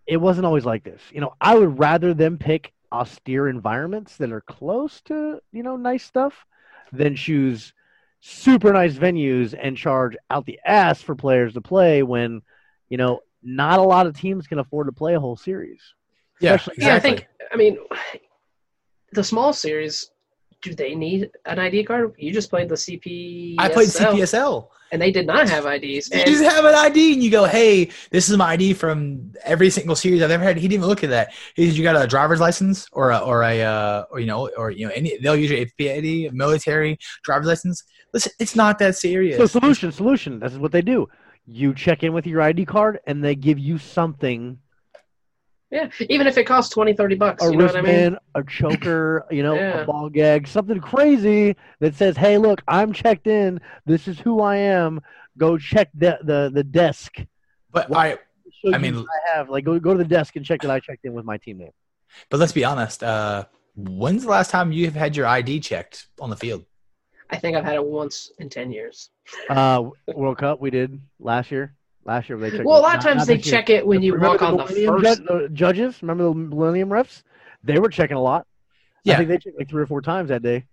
it 0.06 0.16
wasn't 0.16 0.46
always 0.46 0.64
like 0.64 0.84
this. 0.84 1.00
You 1.12 1.20
know, 1.20 1.34
I 1.40 1.54
would 1.54 1.78
rather 1.78 2.14
them 2.14 2.38
pick 2.38 2.72
austere 2.90 3.48
environments 3.48 4.16
that 4.18 4.32
are 4.32 4.42
close 4.42 5.00
to 5.02 5.40
you 5.52 5.62
know 5.62 5.76
nice 5.76 6.04
stuff 6.04 6.44
than 6.92 7.16
choose 7.16 7.72
super 8.20 8.72
nice 8.72 8.94
venues 8.94 9.54
and 9.60 9.76
charge 9.76 10.16
out 10.30 10.46
the 10.46 10.60
ass 10.64 11.00
for 11.02 11.14
players 11.14 11.54
to 11.54 11.60
play 11.60 12.02
when 12.02 12.42
you 12.88 12.96
know 12.96 13.20
not 13.42 13.78
a 13.78 13.82
lot 13.82 14.06
of 14.06 14.16
teams 14.18 14.46
can 14.46 14.58
afford 14.58 14.86
to 14.86 14.92
play 14.92 15.14
a 15.14 15.20
whole 15.20 15.36
series. 15.36 15.80
Yeah, 16.40 16.54
Especially- 16.54 16.84
Yeah, 16.84 16.94
I 16.94 17.00
think. 17.00 17.26
I 17.52 17.56
mean, 17.56 17.78
the 19.12 19.24
small 19.24 19.52
series. 19.52 20.10
Do 20.62 20.72
they 20.74 20.94
need 20.94 21.28
an 21.44 21.58
ID 21.58 21.82
card? 21.82 22.14
You 22.18 22.32
just 22.32 22.48
played 22.48 22.68
the 22.68 22.76
CP. 22.76 23.56
I 23.58 23.68
played 23.68 23.88
CPSL. 23.88 24.68
and 24.92 25.02
they 25.02 25.10
did 25.10 25.26
not 25.26 25.48
have 25.48 25.66
IDs. 25.66 26.08
You 26.12 26.20
And 26.20 26.26
just 26.30 26.44
have 26.44 26.64
an 26.64 26.74
ID 26.74 27.14
and 27.14 27.22
you 27.22 27.32
go, 27.32 27.46
hey, 27.46 27.90
this 28.12 28.30
is 28.30 28.36
my 28.36 28.50
ID 28.52 28.74
from 28.74 29.32
every 29.42 29.70
single 29.70 29.96
series 29.96 30.22
I've 30.22 30.30
ever 30.30 30.44
had. 30.44 30.56
He 30.56 30.62
didn't 30.68 30.74
even 30.74 30.86
look 30.88 31.02
at 31.02 31.10
that. 31.10 31.32
He 31.56 31.66
said, 31.66 31.76
you 31.76 31.82
got 31.82 32.00
a 32.00 32.06
driver's 32.06 32.38
license 32.38 32.86
or 32.92 33.10
a, 33.10 33.18
or 33.18 33.42
a, 33.42 33.60
uh, 33.60 34.04
or, 34.12 34.20
you 34.20 34.26
know, 34.26 34.50
or, 34.56 34.70
you 34.70 34.86
know, 34.86 34.92
any, 34.94 35.18
they'll 35.18 35.34
use 35.34 35.50
your 35.50 35.62
APA 35.62 35.96
ID, 35.96 36.30
military 36.32 36.96
driver's 37.24 37.48
license. 37.48 37.82
Listen, 38.14 38.30
it's 38.38 38.54
not 38.54 38.78
that 38.78 38.94
serious. 38.94 39.38
So 39.38 39.46
solution, 39.46 39.90
solution. 39.90 40.38
This 40.38 40.52
is 40.52 40.58
what 40.60 40.70
they 40.70 40.82
do. 40.82 41.08
You 41.46 41.74
check 41.74 42.02
in 42.02 42.12
with 42.12 42.26
your 42.26 42.40
ID 42.40 42.64
card, 42.66 43.00
and 43.06 43.22
they 43.24 43.34
give 43.34 43.58
you 43.58 43.76
something: 43.78 44.58
yeah, 45.70 45.90
even 46.08 46.26
if 46.26 46.36
it 46.38 46.44
costs 46.44 46.72
20, 46.74 46.92
30 46.94 47.14
bucks, 47.16 47.42
a 47.44 47.50
you 47.50 47.56
know 47.56 47.66
what 47.66 47.76
I 47.76 47.80
mean? 47.82 48.16
a 48.34 48.44
choker, 48.44 49.24
you 49.30 49.42
know, 49.42 49.54
Yeah. 49.54 49.80
a 49.80 49.84
ball 49.86 50.08
gag, 50.08 50.46
something 50.46 50.80
crazy 50.80 51.56
that 51.80 51.94
says, 51.94 52.16
"Hey, 52.16 52.38
look, 52.38 52.62
I'm 52.68 52.92
checked 52.92 53.26
in. 53.26 53.60
This 53.86 54.06
is 54.06 54.18
who 54.20 54.40
I 54.40 54.56
am. 54.56 55.00
Go 55.38 55.58
check 55.58 55.90
the 55.94 56.18
the, 56.22 56.50
the 56.52 56.62
desk." 56.64 57.16
but 57.70 57.88
What- 57.88 57.98
I, 57.98 58.18
I 58.72 58.78
mean- 58.78 58.98
I 58.98 59.36
have 59.36 59.48
like 59.50 59.64
go 59.64 59.78
go 59.80 59.92
to 59.92 59.98
the 59.98 60.04
desk 60.04 60.36
and 60.36 60.44
check 60.44 60.60
that 60.62 60.70
I 60.70 60.78
checked 60.78 61.04
in 61.04 61.12
with 61.14 61.24
my 61.24 61.38
team 61.38 61.58
name. 61.58 61.72
but 62.30 62.38
let's 62.38 62.52
be 62.52 62.64
honest. 62.64 63.02
Uh, 63.02 63.46
when's 63.74 64.22
the 64.24 64.28
last 64.30 64.50
time 64.50 64.70
you've 64.70 64.94
had 64.94 65.16
your 65.16 65.26
ID 65.26 65.58
checked 65.60 66.06
on 66.20 66.28
the 66.30 66.36
field? 66.36 66.64
I 67.32 67.38
think 67.38 67.56
I've 67.56 67.64
had 67.64 67.76
it 67.76 67.84
once 67.84 68.30
in 68.38 68.48
10 68.50 68.70
years. 68.70 69.10
Uh, 69.48 69.84
World 70.14 70.38
Cup 70.38 70.60
we 70.60 70.70
did 70.70 71.00
last 71.18 71.50
year. 71.50 71.74
Last 72.04 72.28
year 72.28 72.38
they 72.38 72.50
checked. 72.50 72.64
Well, 72.64 72.78
a 72.78 72.82
lot 72.82 72.96
of 72.96 73.02
times 73.02 73.18
not 73.18 73.26
they 73.26 73.36
this 73.36 73.46
year. 73.46 73.54
check 73.54 73.70
it 73.70 73.86
when 73.86 74.02
you 74.02 74.12
Remember 74.12 74.36
walk 74.36 74.42
on 74.42 74.56
the 74.58 74.86
first. 74.86 75.22
ju- 75.22 75.28
uh, 75.28 75.48
judges. 75.48 76.02
Remember 76.02 76.24
the 76.24 76.34
Millennium 76.34 76.90
refs? 76.90 77.22
They 77.64 77.78
were 77.78 77.88
checking 77.88 78.16
a 78.16 78.22
lot. 78.22 78.46
Yeah. 79.04 79.14
I 79.14 79.16
think 79.16 79.28
they 79.28 79.38
checked 79.38 79.58
like 79.58 79.68
three 79.68 79.82
or 79.82 79.86
four 79.86 80.02
times 80.02 80.28
that 80.28 80.42
day. 80.42 80.66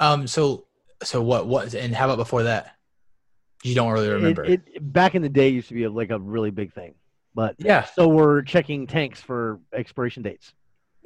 Um. 0.00 0.26
So 0.26 0.66
so 1.02 1.22
what 1.22 1.46
what 1.46 1.74
and 1.74 1.94
how 1.94 2.04
about 2.04 2.18
before 2.18 2.44
that? 2.44 2.76
You 3.64 3.74
don't 3.74 3.90
really 3.92 4.10
remember. 4.10 4.44
It, 4.44 4.62
it 4.72 4.92
back 4.92 5.14
in 5.14 5.22
the 5.22 5.28
day 5.28 5.48
used 5.48 5.68
to 5.68 5.74
be 5.74 5.84
a, 5.84 5.90
like 5.90 6.10
a 6.10 6.18
really 6.18 6.50
big 6.50 6.72
thing, 6.72 6.94
but 7.34 7.56
yeah. 7.58 7.84
so 7.84 8.06
we're 8.06 8.42
checking 8.42 8.86
tanks 8.86 9.20
for 9.20 9.58
expiration 9.72 10.22
dates. 10.22 10.52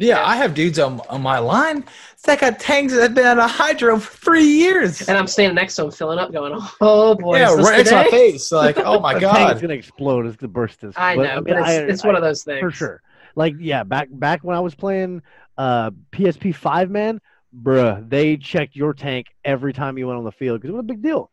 Yeah, 0.00 0.24
I 0.26 0.36
have 0.36 0.54
dudes 0.54 0.78
on 0.78 1.00
on 1.08 1.22
my 1.22 1.38
line 1.38 1.84
that 2.24 2.40
got 2.40 2.58
tanks 2.58 2.92
that 2.94 3.02
have 3.02 3.14
been 3.14 3.26
out 3.26 3.38
of 3.38 3.50
hydro 3.50 3.98
for 3.98 4.16
three 4.16 4.44
years. 4.44 5.08
And 5.08 5.16
I'm 5.16 5.26
standing 5.26 5.54
next 5.54 5.76
to 5.76 5.84
him, 5.84 5.90
filling 5.90 6.18
up, 6.18 6.32
going, 6.32 6.52
"Oh 6.80 7.14
boy, 7.14 7.38
yeah, 7.38 7.52
is 7.52 7.58
right 7.66 7.76
next 7.78 7.90
to 7.90 7.96
my 7.96 8.04
face. 8.10 8.50
Like, 8.52 8.78
oh 8.84 8.98
my 9.00 9.14
The 9.14 9.20
tank's 9.20 9.38
god. 9.38 9.60
gonna 9.60 9.74
explode. 9.74 10.26
It's 10.26 10.36
gonna 10.36 10.48
burst. 10.52 10.80
This, 10.80 10.94
I 10.96 11.14
know, 11.16 11.42
but, 11.42 11.56
I- 11.56 11.72
it's, 11.74 11.92
it's 11.94 12.04
I- 12.04 12.08
one 12.08 12.16
of 12.16 12.22
those 12.22 12.42
things. 12.42 12.60
for 12.60 12.70
sure. 12.70 13.02
Like 13.36 13.54
yeah, 13.58 13.84
back 13.84 14.08
back 14.10 14.42
when 14.42 14.56
I 14.56 14.60
was 14.60 14.74
playing 14.74 15.22
uh, 15.56 15.90
PSP 16.12 16.54
five 16.54 16.90
man, 16.90 17.20
bruh, 17.62 18.08
they 18.08 18.36
checked 18.36 18.74
your 18.74 18.92
tank 18.94 19.26
every 19.44 19.72
time 19.72 19.96
you 19.98 20.06
went 20.08 20.18
on 20.18 20.24
the 20.24 20.32
field 20.32 20.60
because 20.60 20.70
it 20.70 20.74
was 20.74 20.80
a 20.80 20.84
big 20.84 21.02
deal. 21.02 21.30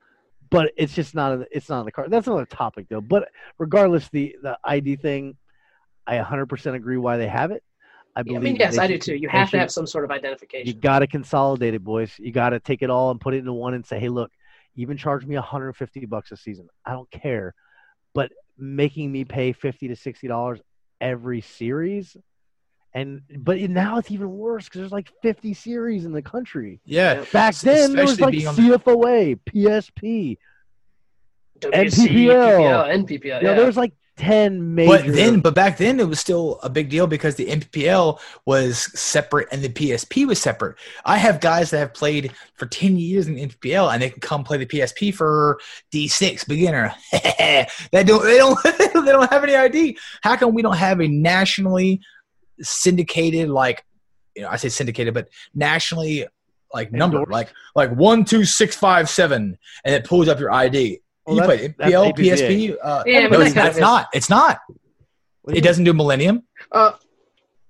But 0.49 0.71
it's 0.77 0.93
just 0.93 1.15
not. 1.15 1.31
in 1.33 1.39
the- 1.39 1.47
It's 1.55 1.69
not 1.69 1.79
in 1.81 1.85
the 1.85 1.91
car. 1.91 2.07
That's 2.07 2.27
another 2.27 2.45
topic 2.45 2.87
though. 2.89 3.01
But 3.01 3.29
regardless, 3.57 4.07
the 4.09 4.35
the 4.43 4.57
ID 4.63 4.97
thing, 4.97 5.35
I 6.05 6.17
100% 6.19 6.73
agree 6.75 6.97
why 6.97 7.17
they 7.17 7.27
have 7.27 7.51
it. 7.51 7.63
I 8.17 8.21
Yeah, 8.21 8.23
believe. 8.23 8.37
I 8.39 8.43
mean, 8.43 8.55
yes, 8.55 8.75
they 8.75 8.81
I 8.83 8.87
do 8.87 8.97
too. 8.97 9.13
You 9.15 9.27
they 9.31 9.37
have 9.37 9.51
to 9.51 9.59
have 9.59 9.71
some 9.71 9.85
sort 9.85 10.03
of 10.03 10.09
identification. 10.09 10.65
You 10.67 10.73
got 10.73 10.99
to 10.99 11.07
consolidate 11.07 11.75
it, 11.75 11.83
boys. 11.83 12.11
You 12.17 12.31
got 12.31 12.49
to 12.49 12.59
take 12.59 12.81
it 12.81 12.89
all 12.89 13.11
and 13.11 13.21
put 13.21 13.35
it 13.35 13.37
into 13.37 13.53
one 13.53 13.75
and 13.75 13.85
say, 13.85 13.99
hey, 13.99 14.09
look, 14.09 14.31
even 14.75 14.97
charge 14.97 15.23
me 15.25 15.35
150 15.35 16.05
bucks 16.07 16.31
a 16.31 16.37
season. 16.37 16.67
I 16.83 16.93
don't 16.93 17.09
care. 17.11 17.53
But 18.15 18.31
making 18.57 19.11
me 19.11 19.23
pay 19.23 19.53
50 19.53 19.89
to 19.89 19.95
60 19.95 20.27
dollars 20.27 20.59
every 20.99 21.41
series 21.41 22.17
and 22.95 23.21
but 23.37 23.59
now 23.69 23.99
it's 23.99 24.09
even 24.09 24.31
worse 24.35 24.63
because 24.65 24.79
there's 24.79 24.91
like 24.91 25.11
50 25.21 25.53
series 25.53 26.05
in 26.05 26.11
the 26.11 26.23
country 26.23 26.79
Yeah. 26.85 27.23
back 27.31 27.49
S- 27.49 27.61
then 27.61 27.93
there 27.93 28.03
was 28.05 28.19
like 28.19 28.31
being 28.31 28.45
the- 28.45 28.51
cfoa 28.79 29.39
psp 29.47 30.37
WC, 31.59 31.71
NPPL. 31.71 32.57
PPL, 32.57 32.87
NPPL. 33.05 33.23
you 33.25 33.29
know, 33.29 33.39
Yeah. 33.51 33.53
there 33.55 33.65
was 33.67 33.77
like 33.77 33.93
10 34.17 34.75
major 34.75 34.89
But 34.89 35.13
then, 35.13 35.39
but 35.39 35.55
back 35.55 35.77
then, 35.77 35.99
it 35.99 36.07
was 36.07 36.19
still 36.19 36.59
a 36.63 36.69
big 36.69 36.89
deal 36.89 37.07
because 37.07 37.35
the 37.35 37.45
MPL 37.45 38.19
was 38.45 38.91
separate 38.99 39.47
and 39.51 39.61
the 39.61 39.69
PSP 39.69 40.27
was 40.27 40.41
separate. 40.41 40.75
I 41.05 41.17
have 41.17 41.39
guys 41.39 41.69
that 41.69 41.77
have 41.77 41.93
played 41.93 42.31
for 42.55 42.65
ten 42.65 42.97
years 42.97 43.27
in 43.27 43.35
the 43.35 43.47
MPL 43.47 43.93
and 43.93 44.01
they 44.01 44.09
can 44.09 44.19
come 44.19 44.43
play 44.43 44.57
the 44.57 44.65
PSP 44.65 45.13
for 45.13 45.59
D6 45.93 46.47
beginner. 46.47 46.93
they 47.11 47.67
don't, 47.91 48.23
they 48.23 48.37
don't, 48.37 48.59
they 48.63 49.11
don't 49.11 49.31
have 49.31 49.43
any 49.43 49.55
ID. 49.55 49.97
How 50.21 50.35
come 50.35 50.53
we 50.53 50.61
don't 50.61 50.77
have 50.77 50.99
a 50.99 51.07
nationally 51.07 52.01
syndicated 52.59 53.49
like, 53.49 53.85
you 54.35 54.41
know, 54.41 54.49
I 54.49 54.55
say 54.55 54.69
syndicated, 54.69 55.13
but 55.13 55.29
nationally 55.53 56.25
like 56.73 56.91
number 56.91 57.23
like 57.29 57.53
like 57.75 57.91
one 57.91 58.25
two 58.25 58.45
six 58.45 58.75
five 58.75 59.09
seven, 59.09 59.57
and 59.85 59.95
it 59.95 60.03
pulls 60.03 60.27
up 60.27 60.39
your 60.39 60.51
ID. 60.51 61.01
Well, 61.27 61.35
you 61.35 61.41
that's- 61.41 61.59
play 61.59 61.75
that's 61.77 61.91
MPL, 61.91 62.13
PSP. 62.17 62.75
Uh, 62.81 63.03
Yeah, 63.05 63.19
no, 63.27 63.29
but 63.29 63.41
it's, 63.41 63.53
kind 63.53 63.67
it's 63.67 63.77
of- 63.77 63.81
not. 63.81 64.07
It's 64.13 64.29
not. 64.29 64.59
Do 64.69 65.53
It 65.53 65.61
doesn't 65.61 65.83
do 65.83 65.93
Millennium. 65.93 66.43
Uh, 66.71 66.91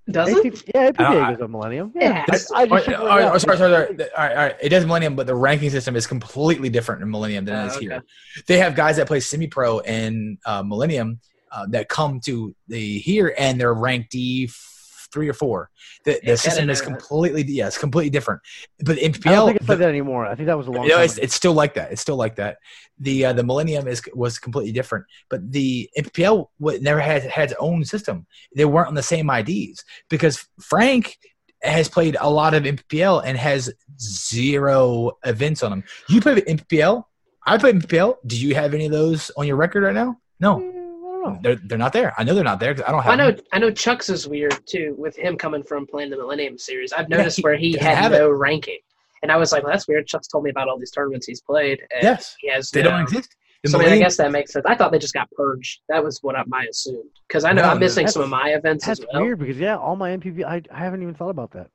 does 0.10 0.30
mean? 0.34 0.48
it? 0.48 0.64
Yeah 0.74 0.92
APPA 0.92 1.00
I- 1.06 1.34
goes 1.34 1.42
on 1.42 1.52
millennium 1.52 1.92
Yeah. 1.94 2.02
yeah 2.10 2.14
I, 2.20 2.22
I 2.22 2.26
just 2.38 2.50
right, 2.54 2.70
checked 2.86 2.98
all 2.98 3.08
right 3.08 3.16
right, 3.16 3.22
now. 3.26 3.34
oh, 3.34 3.38
sorry, 3.40 3.58
sorry, 3.58 3.72
sorry. 3.72 3.88
All 3.88 4.24
right, 4.24 4.32
all 4.32 4.44
right. 4.46 4.56
It 4.62 4.70
does 4.70 4.86
Millennium, 4.86 5.16
but 5.18 5.28
the 5.28 5.36
ranking 5.36 5.70
system 5.70 5.98
is 5.98 6.08
completely 6.08 6.70
different 6.70 7.02
in 7.02 7.12
Millennium 7.12 7.44
than 7.44 7.56
it 7.68 7.72
Oh, 7.74 7.76
okay. 7.76 7.86
here. 7.86 8.04
They 8.48 8.58
have 8.60 8.74
guys 8.74 8.96
that 8.98 9.08
play 9.08 9.20
semi-pro 9.20 9.80
in 9.80 10.38
uh, 10.46 10.64
Millennium 10.64 11.20
uh, 11.52 11.66
that 11.72 11.90
come 11.90 12.22
to 12.22 12.56
the 12.70 13.00
here 13.00 13.36
and 13.38 13.60
they're 13.60 13.74
ranked 13.74 14.12
D 14.12 14.46
f- 14.50 14.77
three 15.12 15.30
or 15.30 15.34
four. 15.34 15.70
The, 16.06 16.20
the 16.24 16.38
system 16.38 16.68
that 16.68 16.74
is 16.74 16.80
is- 16.80 16.86
completely 16.86 17.44
yeah, 17.44 17.68
it's 17.68 17.78
completely 17.78 18.10
different. 18.10 18.42
But 18.80 18.98
in 18.98 19.14
I 19.26 19.32
don't 19.32 19.48
think 19.48 19.60
it's 19.62 19.70
like 19.70 19.80
that 19.80 19.90
anymore 19.90 20.26
I 20.26 20.36
think 20.36 20.48
that 20.48 20.58
was 20.58 20.68
a 20.68 20.72
long 20.72 20.84
you 20.84 20.90
know, 20.90 20.96
time 20.96 21.06
it's, 21.06 21.18
it's 21.18 21.36
still 21.36 21.54
like 21.54 21.74
that. 21.76 21.92
It's 21.92 22.02
still 22.02 22.18
like 22.18 22.36
that. 22.36 22.58
The 23.00 23.26
uh, 23.26 23.34
the 23.34 23.44
Millennium 23.44 23.88
is 23.88 24.02
was 24.14 24.40
completely 24.40 24.72
different, 24.72 25.06
but 25.30 25.52
the 25.52 25.90
MPL 25.98 26.48
never 26.82 27.00
had 27.00 27.24
had 27.24 27.52
its 27.52 27.60
own 27.60 27.84
system. 27.84 28.26
They 28.56 28.66
weren't 28.66 28.88
on 28.88 28.96
the 28.96 29.04
same 29.04 29.30
IDs 29.30 29.84
because 30.10 30.48
Frank 30.60 31.18
has 31.64 31.90
played 31.90 32.18
a 32.20 32.30
lot 32.30 32.54
of 32.54 32.64
MPL 32.64 33.24
and 33.26 33.38
has 33.38 33.74
zero 34.00 35.14
events 35.26 35.64
on 35.64 35.72
them. 35.72 35.84
You 36.10 36.22
play 36.22 36.36
MPL. 36.42 37.04
I 37.46 37.58
play 37.58 37.72
MPL. 37.72 38.16
Do 38.26 38.38
you 38.38 38.56
have 38.56 38.74
any 38.74 38.86
of 38.86 38.92
those 38.92 39.32
on 39.38 39.48
your 39.48 39.56
record 39.56 39.84
right 39.84 39.96
now? 39.96 40.18
No, 40.40 40.60
I 40.60 40.77
don't 41.24 41.34
know. 41.34 41.40
they're 41.44 41.56
they're 41.56 41.78
not 41.78 41.94
there. 41.94 42.14
I 42.18 42.24
know 42.24 42.34
they're 42.34 42.44
not 42.44 42.60
there 42.60 42.74
because 42.74 42.88
I 42.88 42.92
don't 42.92 43.04
have. 43.04 43.12
I 43.14 43.16
know. 43.16 43.32
them. 43.32 43.46
I 43.54 43.60
know. 43.60 43.72
Chuck's 43.72 44.10
is 44.10 44.28
weird 44.28 44.58
too, 44.66 44.96
with 44.98 45.16
him 45.16 45.38
coming 45.38 45.64
from 45.64 45.86
playing 45.88 46.10
the 46.10 46.18
Millennium 46.18 46.58
Series. 46.58 46.92
I've 46.94 47.08
Yeah, 47.10 47.18
noticed 47.18 47.38
he 47.38 47.42
where 47.44 47.56
he 47.58 47.78
had 47.78 48.12
no 48.12 48.30
ranking, 48.30 48.80
and 49.24 49.32
I 49.32 49.38
was 49.38 49.52
like, 49.52 49.64
"Well, 49.64 49.72
that's 49.72 49.88
weird." 49.88 50.08
Chuck's 50.08 50.28
told 50.28 50.44
me 50.44 50.50
about 50.50 50.68
all 50.70 50.78
these 50.80 50.92
tournaments 50.92 51.26
he's 51.28 51.42
played. 51.42 51.80
And 51.92 52.04
Yes, 52.04 52.36
he 52.40 52.50
has. 52.52 52.72
they 52.72 52.82
no- 52.84 52.92
don't 52.92 53.02
exist. 53.02 53.36
The 53.64 53.70
So 53.72 53.80
I, 53.80 53.84
mean, 53.86 53.94
I 53.94 53.98
guess 53.98 54.18
that 54.18 54.32
makes 54.32 54.54
sense. 54.54 54.66
I 54.68 54.76
thought 54.76 54.92
they 54.92 55.00
just 55.00 55.16
got 55.16 55.30
purged. 55.32 55.82
That 55.90 56.04
was 56.04 56.20
what 56.22 56.36
I, 56.36 56.44
I 56.54 56.66
assumed 56.70 57.10
because 57.28 57.44
I 57.44 57.54
know 57.54 57.64
No, 57.64 57.70
I'm 57.70 57.80
missing 57.80 58.08
some 58.08 58.22
of 58.22 58.30
my 58.30 58.50
events 58.50 58.86
That's 58.86 59.00
as 59.00 59.06
well. 59.12 59.24
weird 59.24 59.40
because 59.40 59.58
yeah, 59.58 59.78
all 59.78 59.96
my 59.96 60.16
MPV, 60.16 60.44
I, 60.46 60.62
I 60.72 60.78
haven't 60.80 61.02
even 61.02 61.16
thought 61.16 61.32
about 61.32 61.52
that. 61.52 61.72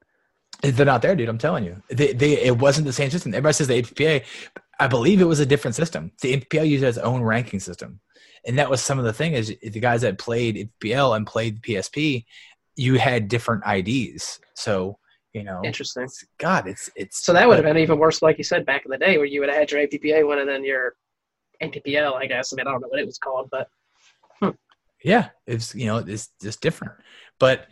They're 0.63 0.87
not 0.87 1.03
there, 1.03 1.17
dude. 1.17 1.29
I'm 1.29 1.39
telling 1.39 1.65
you. 1.65 1.83
They, 1.89 2.13
they, 2.13 2.35
it 2.41 2.57
wasn't 2.57 2.87
the 2.87 2.93
same 2.93 3.11
system. 3.11 3.35
Everybody 3.35 3.55
says 3.55 3.67
the 3.67 3.83
APPA. 3.83 4.23
I 4.79 4.87
believe 4.87 5.21
it 5.21 5.25
was 5.25 5.41
a 5.41 5.47
different 5.47 5.75
system. 5.75 6.13
The 6.21 6.37
APPL 6.37 6.69
used 6.69 6.85
its 6.85 6.99
own 6.99 7.21
ranking 7.21 7.59
system. 7.59 7.99
And 8.45 8.59
that 8.59 8.69
was 8.71 8.83
some 8.83 8.99
of 8.99 9.05
the 9.05 9.13
thing 9.13 9.35
is 9.35 9.55
the 9.63 9.81
guys 9.81 10.01
that 10.03 10.19
played 10.19 10.71
APPL 10.83 11.17
and 11.17 11.27
played 11.27 11.63
PSP, 11.63 12.25
you 12.77 12.95
had 12.99 13.29
different 13.29 13.63
IDs. 13.67 14.41
So, 14.55 14.99
you 15.33 15.45
know, 15.45 15.61
Interesting. 15.65 16.03
it's- 16.05 16.25
God, 16.39 16.67
it's, 16.67 16.91
it's, 16.97 17.25
So 17.25 17.33
that 17.33 17.47
would 17.49 17.57
have 17.57 17.65
been 17.65 17.79
even 17.79 17.99
worse, 17.99 18.21
like 18.23 18.39
you 18.39 18.45
said 18.45 18.67
back 18.67 18.85
in 18.85 18.91
the 18.91 18.99
day, 18.99 19.17
where 19.17 19.27
you 19.27 19.41
would 19.41 19.49
have 19.49 19.59
had 19.59 19.71
your 19.71 19.81
APPA 19.87 20.27
one 20.27 20.39
and 20.41 20.49
then 20.49 20.65
your 20.65 20.95
NPPL. 21.63 22.15
I 22.15 22.27
guess. 22.27 22.53
I 22.53 22.57
mean, 22.57 22.67
I 22.67 22.73
don't 22.73 22.81
know 22.81 22.89
what 22.89 22.99
it 23.01 23.07
was 23.07 23.19
called, 23.19 23.49
but 23.51 23.69
yeah, 25.05 25.31
it's, 25.47 25.75
you 25.75 25.87
know, 25.87 25.99
it's 25.99 26.31
just 26.41 26.61
different. 26.61 26.95
But 27.39 27.67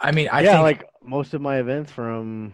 I 0.00 0.12
mean, 0.12 0.28
I 0.30 0.42
yeah, 0.42 0.52
think 0.52 0.62
like 0.62 0.84
most 1.02 1.32
of 1.34 1.40
my 1.40 1.58
events 1.58 1.90
from 1.92 2.52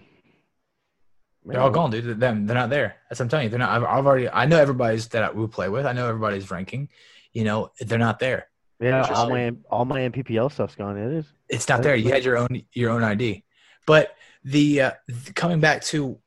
they're 1.44 1.60
all 1.60 1.70
gone, 1.70 1.90
dude. 1.90 2.20
Them, 2.20 2.46
they're 2.46 2.54
not 2.54 2.70
there. 2.70 2.96
That's 3.08 3.18
what 3.18 3.24
I'm 3.24 3.28
telling 3.30 3.44
you. 3.44 3.50
They're 3.50 3.58
not, 3.58 3.70
I've, 3.70 3.82
I've 3.82 4.06
already, 4.06 4.28
I 4.28 4.46
know 4.46 4.58
everybody's 4.58 5.08
that 5.08 5.34
we 5.34 5.44
play 5.48 5.68
with. 5.68 5.86
I 5.86 5.92
know 5.92 6.06
everybody's 6.08 6.50
ranking, 6.52 6.88
you 7.32 7.44
know, 7.44 7.70
they're 7.80 7.98
not 7.98 8.18
there. 8.18 8.48
Yeah, 8.80 9.06
all 9.14 9.30
my 9.30 9.52
all 9.70 9.84
my 9.84 10.00
NPPL 10.00 10.50
stuff's 10.50 10.74
gone. 10.74 10.96
It 10.98 11.12
is. 11.12 11.26
it's 11.48 11.68
not 11.68 11.82
there. 11.82 11.94
You 11.94 12.10
had 12.10 12.24
your 12.24 12.36
own 12.36 12.62
your 12.72 12.90
own 12.90 13.04
ID, 13.04 13.44
but 13.86 14.16
the 14.44 14.80
uh, 14.82 14.90
coming 15.34 15.60
back 15.60 15.82
to 15.84 16.18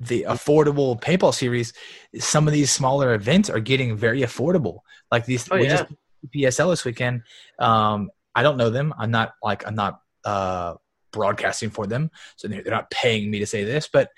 the 0.00 0.24
affordable 0.28 0.98
paintball 1.00 1.34
series, 1.34 1.72
some 2.18 2.46
of 2.46 2.54
these 2.54 2.70
smaller 2.70 3.14
events 3.14 3.50
are 3.50 3.60
getting 3.60 3.96
very 3.96 4.20
affordable. 4.22 4.78
Like 5.10 5.26
these, 5.26 5.48
Oh, 5.50 5.56
we 5.56 5.64
yeah. 5.64 5.78
just 5.78 5.92
PSL 6.34 6.70
this 6.70 6.84
weekend. 6.84 7.22
Um, 7.58 8.10
I 8.34 8.42
don't 8.42 8.56
know 8.56 8.70
them. 8.70 8.94
I'm 8.98 9.10
not 9.10 9.32
like 9.42 9.66
I'm 9.66 9.74
not 9.74 10.00
uh, 10.24 10.74
broadcasting 11.12 11.70
for 11.70 11.86
them, 11.86 12.10
so 12.36 12.48
they're, 12.48 12.62
they're 12.62 12.72
not 12.72 12.90
paying 12.90 13.30
me 13.30 13.40
to 13.40 13.46
say 13.46 13.64
this, 13.64 13.88
but 13.92 14.10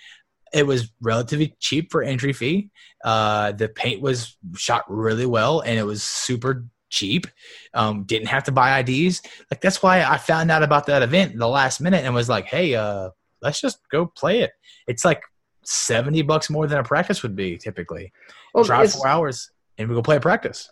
it 0.52 0.66
was 0.66 0.90
relatively 1.00 1.54
cheap 1.60 1.90
for 1.92 2.02
entry 2.02 2.32
fee. 2.32 2.70
Uh, 3.04 3.52
the 3.52 3.68
paint 3.68 4.00
was 4.02 4.36
shot 4.56 4.84
really 4.88 5.26
well, 5.26 5.60
and 5.60 5.78
it 5.78 5.84
was 5.84 6.02
super 6.02 6.64
cheap. 6.88 7.26
Um, 7.72 8.02
didn't 8.04 8.28
have 8.28 8.44
to 8.44 8.52
buy 8.52 8.80
IDs. 8.80 9.22
Like 9.50 9.60
that's 9.60 9.82
why 9.82 10.02
I 10.02 10.16
found 10.18 10.50
out 10.50 10.62
about 10.62 10.86
that 10.86 11.02
event 11.02 11.38
the 11.38 11.48
last 11.48 11.80
minute 11.80 12.04
and 12.04 12.14
was 12.14 12.28
like, 12.28 12.46
"Hey, 12.46 12.74
uh, 12.74 13.10
let's 13.42 13.60
just 13.60 13.78
go 13.90 14.06
play 14.06 14.40
it." 14.40 14.50
It's 14.88 15.04
like 15.04 15.22
seventy 15.64 16.22
bucks 16.22 16.50
more 16.50 16.66
than 16.66 16.78
a 16.78 16.84
practice 16.84 17.22
would 17.22 17.36
be 17.36 17.56
typically. 17.56 18.12
well, 18.54 18.64
Drive 18.64 18.92
four 18.92 19.06
hours 19.06 19.50
and 19.78 19.88
we 19.88 19.94
go 19.94 20.02
play 20.02 20.16
a 20.16 20.20
practice. 20.20 20.68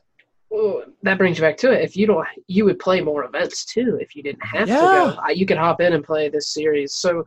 well, 0.50 0.82
that 1.02 1.18
brings 1.18 1.38
you 1.38 1.42
back 1.42 1.56
to 1.58 1.70
it. 1.70 1.82
If 1.82 1.96
you 1.96 2.06
don't, 2.06 2.26
you 2.48 2.64
would 2.64 2.78
play 2.78 3.00
more 3.00 3.24
events 3.24 3.64
too. 3.64 3.98
If 4.00 4.16
you 4.16 4.22
didn't 4.22 4.44
have 4.44 4.66
Yeah. 4.68 4.76
to 4.80 5.16
go, 5.22 5.28
you 5.30 5.46
could 5.46 5.56
hop 5.58 5.80
in 5.80 5.92
and 5.92 6.02
play 6.04 6.28
this 6.28 6.48
series. 6.52 6.94
So. 6.94 7.24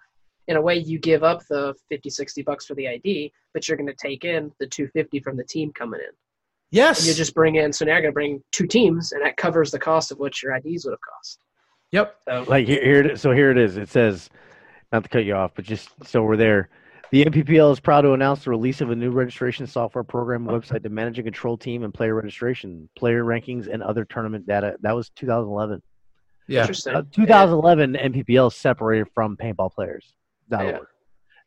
In 0.48 0.58
a 0.58 0.62
way, 0.62 0.76
you 0.78 1.00
give 1.00 1.24
up 1.24 1.46
the 1.50 1.74
50, 1.90 2.10
60 2.10 2.42
bucks 2.42 2.66
for 2.66 2.76
the 2.76 2.88
ID, 2.88 3.32
but 3.54 3.68
you're 3.68 3.78
going 3.78 3.88
to 3.88 3.96
take 3.96 4.26
in 4.26 4.52
the 4.60 4.68
250 4.68 5.20
from 5.20 5.38
the 5.38 5.44
team 5.44 5.72
coming 5.74 6.00
in. 6.00 6.14
Yes. 6.72 7.00
And 7.00 7.08
you 7.08 7.14
just 7.14 7.34
bring 7.34 7.56
in, 7.56 7.72
so 7.72 7.86
now 7.86 7.94
you're 7.94 8.02
going 8.02 8.12
to 8.12 8.16
bring 8.16 8.44
two 8.52 8.66
teams, 8.66 9.12
and 9.12 9.24
that 9.24 9.38
covers 9.38 9.72
the 9.72 9.80
cost 9.80 10.12
of 10.12 10.20
what 10.20 10.42
your 10.42 10.56
IDs 10.56 10.86
would 10.86 10.92
have 10.92 11.00
cost. 11.02 11.40
yep. 11.92 12.16
So, 12.28 12.46
Like 12.48 12.66
here, 12.66 12.84
here 12.84 13.00
it 13.02 13.12
is. 13.12 13.22
so 13.22 13.32
here 13.32 13.52
it 13.52 13.58
is. 13.58 13.78
It 13.78 13.90
says, 13.90 14.30
not 14.92 15.04
to 15.04 15.10
cut 15.10 15.26
you 15.26 15.36
off, 15.36 15.52
but 15.56 15.66
just 15.66 15.90
so 16.06 16.24
we're 16.24 16.38
there. 16.38 16.70
The 17.12 17.26
NPPL 17.26 17.74
is 17.74 17.82
proud 17.82 18.02
to 18.02 18.14
announce 18.14 18.46
the 18.46 18.52
release 18.52 18.80
of 18.80 18.90
a 18.90 18.96
new 18.96 19.12
registration 19.12 19.68
software 19.68 20.04
program 20.06 20.46
website 20.46 20.82
to 20.84 20.90
manage 20.90 21.20
and 21.20 21.26
control 21.26 21.58
team 21.58 21.84
and 21.84 21.94
player 21.94 22.16
registration, 22.16 22.90
player 22.98 23.26
rankings, 23.26 23.68
and 23.68 23.84
other 23.84 24.06
tournament 24.06 24.48
data. 24.48 24.78
That 24.82 24.96
was 24.96 25.10
2011. 25.18 25.82
Yeah. 26.48 26.62
interesting. 26.62 26.96
Uh, 26.96 27.04
2011 27.12 27.94
NPPL 27.96 28.54
separated 28.54 29.08
from 29.14 29.36
paintball 29.36 29.74
players. 29.74 30.14
Yeah. 30.52 30.80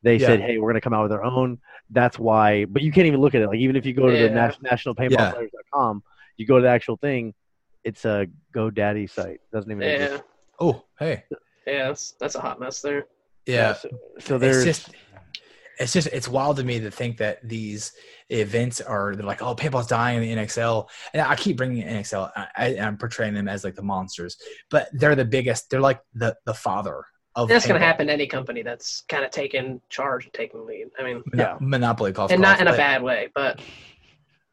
They 0.03 0.17
Yeah. 0.17 0.27
said, 0.27 0.41
"Hey, 0.41 0.59
we're 0.59 0.71
going 0.71 0.81
to 0.81 0.81
come 0.83 0.93
out 0.95 1.03
with 1.05 1.13
our 1.13 1.25
own." 1.25 1.59
That's 1.91 2.19
why. 2.19 2.65
But 2.67 2.83
you 2.83 2.93
can't 2.93 3.07
even 3.07 3.21
look 3.21 3.35
at 3.35 3.43
it. 3.43 3.47
Like 3.49 3.59
even 3.59 3.77
if 3.77 3.87
you 3.87 3.95
go 3.95 4.09
to 4.09 4.17
Yeah. 4.17 4.29
the 4.29 4.35
nas- 4.35 4.63
national 4.63 4.95
Yeah. 4.99 5.09
paintballplayers.com, 5.09 6.03
you 6.37 6.47
go 6.47 6.57
to 6.57 6.63
the 6.63 6.69
actual 6.69 6.97
thing. 6.97 7.35
it's 7.85 8.07
a 8.07 8.27
GoDaddy 8.55 9.11
site. 9.11 9.41
Doesn't 9.53 9.71
even 9.71 9.83
Yeah, 9.83 9.89
exist. 10.05 10.25
Oh, 10.59 10.85
hey, 10.99 11.25
yeah, 11.67 11.89
that's 11.89 12.13
that's 12.13 12.35
a 12.35 12.41
hot 12.41 12.59
mess 12.59 12.81
there. 12.81 13.05
yeah. 13.45 13.75
So, 13.75 13.89
so 14.21 14.39
there's 14.39 14.65
it's 14.65 14.79
just 14.85 14.95
it's 15.79 15.93
just 15.93 16.07
it's 16.09 16.27
wild 16.27 16.57
to 16.57 16.65
me 16.65 16.81
to 16.81 16.91
think 16.91 17.19
that 17.19 17.47
these 17.47 17.93
events 18.31 18.81
are 18.81 19.15
they're 19.15 19.27
like 19.27 19.43
oh 19.43 19.55
paintball's 19.55 19.87
dying 19.89 20.23
in 20.23 20.23
the 20.39 20.43
NXL 20.43 20.89
and 21.13 21.21
I 21.21 21.37
keep 21.37 21.59
bringing 21.59 21.83
in 21.87 21.97
NXL 21.99 22.31
I, 22.35 22.47
I, 22.57 22.67
I'm 22.79 22.97
portraying 22.97 23.35
them 23.35 23.49
as 23.49 23.65
like 23.65 23.75
the 23.75 23.83
monsters 23.83 24.39
but 24.71 24.89
they're 24.95 25.15
the 25.17 25.25
biggest 25.27 25.69
they're 25.69 25.81
like 25.81 26.01
the 26.15 26.35
the 26.47 26.55
father 26.55 27.05
of 27.37 27.49
That's 27.49 27.67
going 27.67 27.81
to 27.81 27.85
happen 27.85 28.07
to 28.07 28.13
any 28.13 28.27
company 28.27 28.63
that's 28.63 29.03
kind 29.09 29.25
of 29.25 29.31
taking 29.31 29.81
charge 29.89 30.25
and 30.25 30.33
taking 30.33 30.65
lead. 30.67 30.87
I 30.99 31.03
mean, 31.03 31.23
Mono- 31.33 31.45
Yeah. 31.45 31.57
monopoly 31.61 32.13
calls 32.13 32.31
and 32.31 32.41
not 32.41 32.61
in 32.61 32.67
a 32.69 32.71
but- 32.71 32.77
bad 32.77 33.03
way, 33.03 33.29
but 33.35 33.61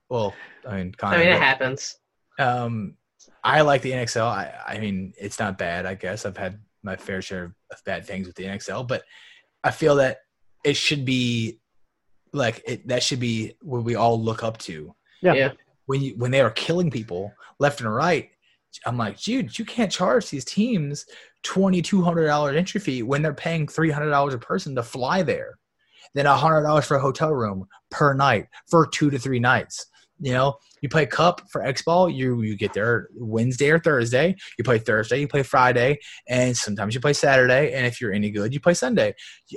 well 0.10 0.34
I 0.67 0.76
mean 0.78 0.91
kind 0.94 1.15
I 1.15 1.20
mean, 1.20 1.28
it 1.28 1.34
of 1.36 1.39
happens. 1.39 1.98
um 2.39 2.96
I 3.44 3.62
like 3.62 3.82
the 3.82 3.91
NXL 3.91 4.26
I 4.26 4.54
I 4.67 4.80
mean 4.80 5.13
it's 5.17 5.39
not 5.39 5.58
bad 5.58 5.86
I 5.86 5.96
guess 5.96 6.26
I've 6.26 6.38
had 6.38 6.60
my 6.84 6.96
fair 6.96 7.22
share 7.22 7.56
of 7.72 7.84
bad 7.86 8.06
things 8.06 8.28
with 8.28 8.36
the 8.36 8.46
NXL 8.46 8.88
but 8.88 9.04
I 9.63 9.72
feel 9.72 9.96
that 9.98 10.17
it 10.63 10.76
should 10.76 11.06
be 11.06 11.60
like 12.34 12.62
it 12.65 12.88
that 12.88 13.04
should 13.04 13.20
be 13.20 13.56
what 13.62 13.84
we 13.84 13.96
all 13.96 14.22
look 14.22 14.44
up 14.44 14.58
to 14.60 14.94
Yeah. 15.22 15.34
Yeah. 15.34 15.52
when 15.86 16.02
you 16.02 16.15
when 16.17 16.32
they 16.32 16.41
are 16.41 16.52
killing 16.52 16.89
people 16.91 17.34
left 17.60 17.80
and 17.82 17.94
right 17.94 18.32
i'm 18.86 18.97
like 18.97 19.19
dude 19.21 19.57
you 19.57 19.65
can't 19.65 19.91
charge 19.91 20.29
these 20.29 20.45
teams 20.45 21.05
$2200 21.43 22.55
entry 22.55 22.79
fee 22.79 23.03
when 23.03 23.21
they're 23.21 23.34
paying 23.34 23.65
$300 23.67 24.34
a 24.34 24.38
person 24.38 24.75
to 24.75 24.84
fly 24.84 25.23
there 25.23 25.57
then 26.13 26.25
$100 26.25 26.84
for 26.86 26.97
a 26.97 27.01
hotel 27.01 27.31
room 27.31 27.65
per 27.89 28.13
night 28.13 28.45
for 28.69 28.86
two 28.88 29.10
to 29.10 29.17
three 29.17 29.39
nights 29.39 29.88
you 30.19 30.34
know 30.34 30.55
you 30.81 30.89
play 30.89 31.05
cup 31.05 31.41
for 31.51 31.63
x 31.63 31.81
ball 31.81 32.07
you 32.10 32.41
you 32.43 32.55
get 32.55 32.73
there 32.73 33.07
wednesday 33.15 33.69
or 33.71 33.79
thursday 33.79 34.36
you 34.57 34.63
play 34.63 34.77
thursday 34.77 35.19
you 35.19 35.27
play 35.27 35.41
friday 35.41 35.97
and 36.29 36.55
sometimes 36.55 36.93
you 36.93 37.01
play 37.01 37.13
saturday 37.13 37.73
and 37.73 37.88
if 37.88 37.99
you're 37.99 38.13
any 38.13 38.29
good 38.29 38.53
you 38.53 38.60
play 38.60 38.73
sunday 38.73 39.13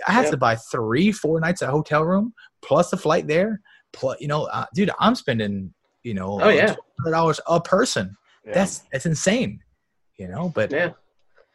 i 0.09 0.13
have 0.13 0.25
Yeah. 0.27 0.31
to 0.31 0.37
buy 0.39 0.57
three 0.57 1.13
four 1.13 1.39
nights 1.39 1.61
at 1.61 1.69
a 1.69 1.73
hotel 1.73 2.03
room 2.03 2.33
plus 2.63 2.89
the 2.91 2.97
flight 2.97 3.27
there 3.27 3.61
plus 3.93 4.19
you 4.21 4.27
know 4.29 4.45
uh, 4.45 4.65
dude 4.75 4.91
i'm 5.01 5.15
spending 5.15 5.75
you 6.03 6.15
know 6.15 6.41
Oh, 6.43 6.49
yeah. 6.49 6.75
dollars 7.11 7.41
a 7.47 7.61
person 7.61 8.17
yeah. 8.47 8.53
that's 8.55 8.81
that's 8.93 9.07
insane 9.07 9.61
you 10.17 10.29
know 10.29 10.49
but 10.55 10.71
Yeah. 10.71 10.91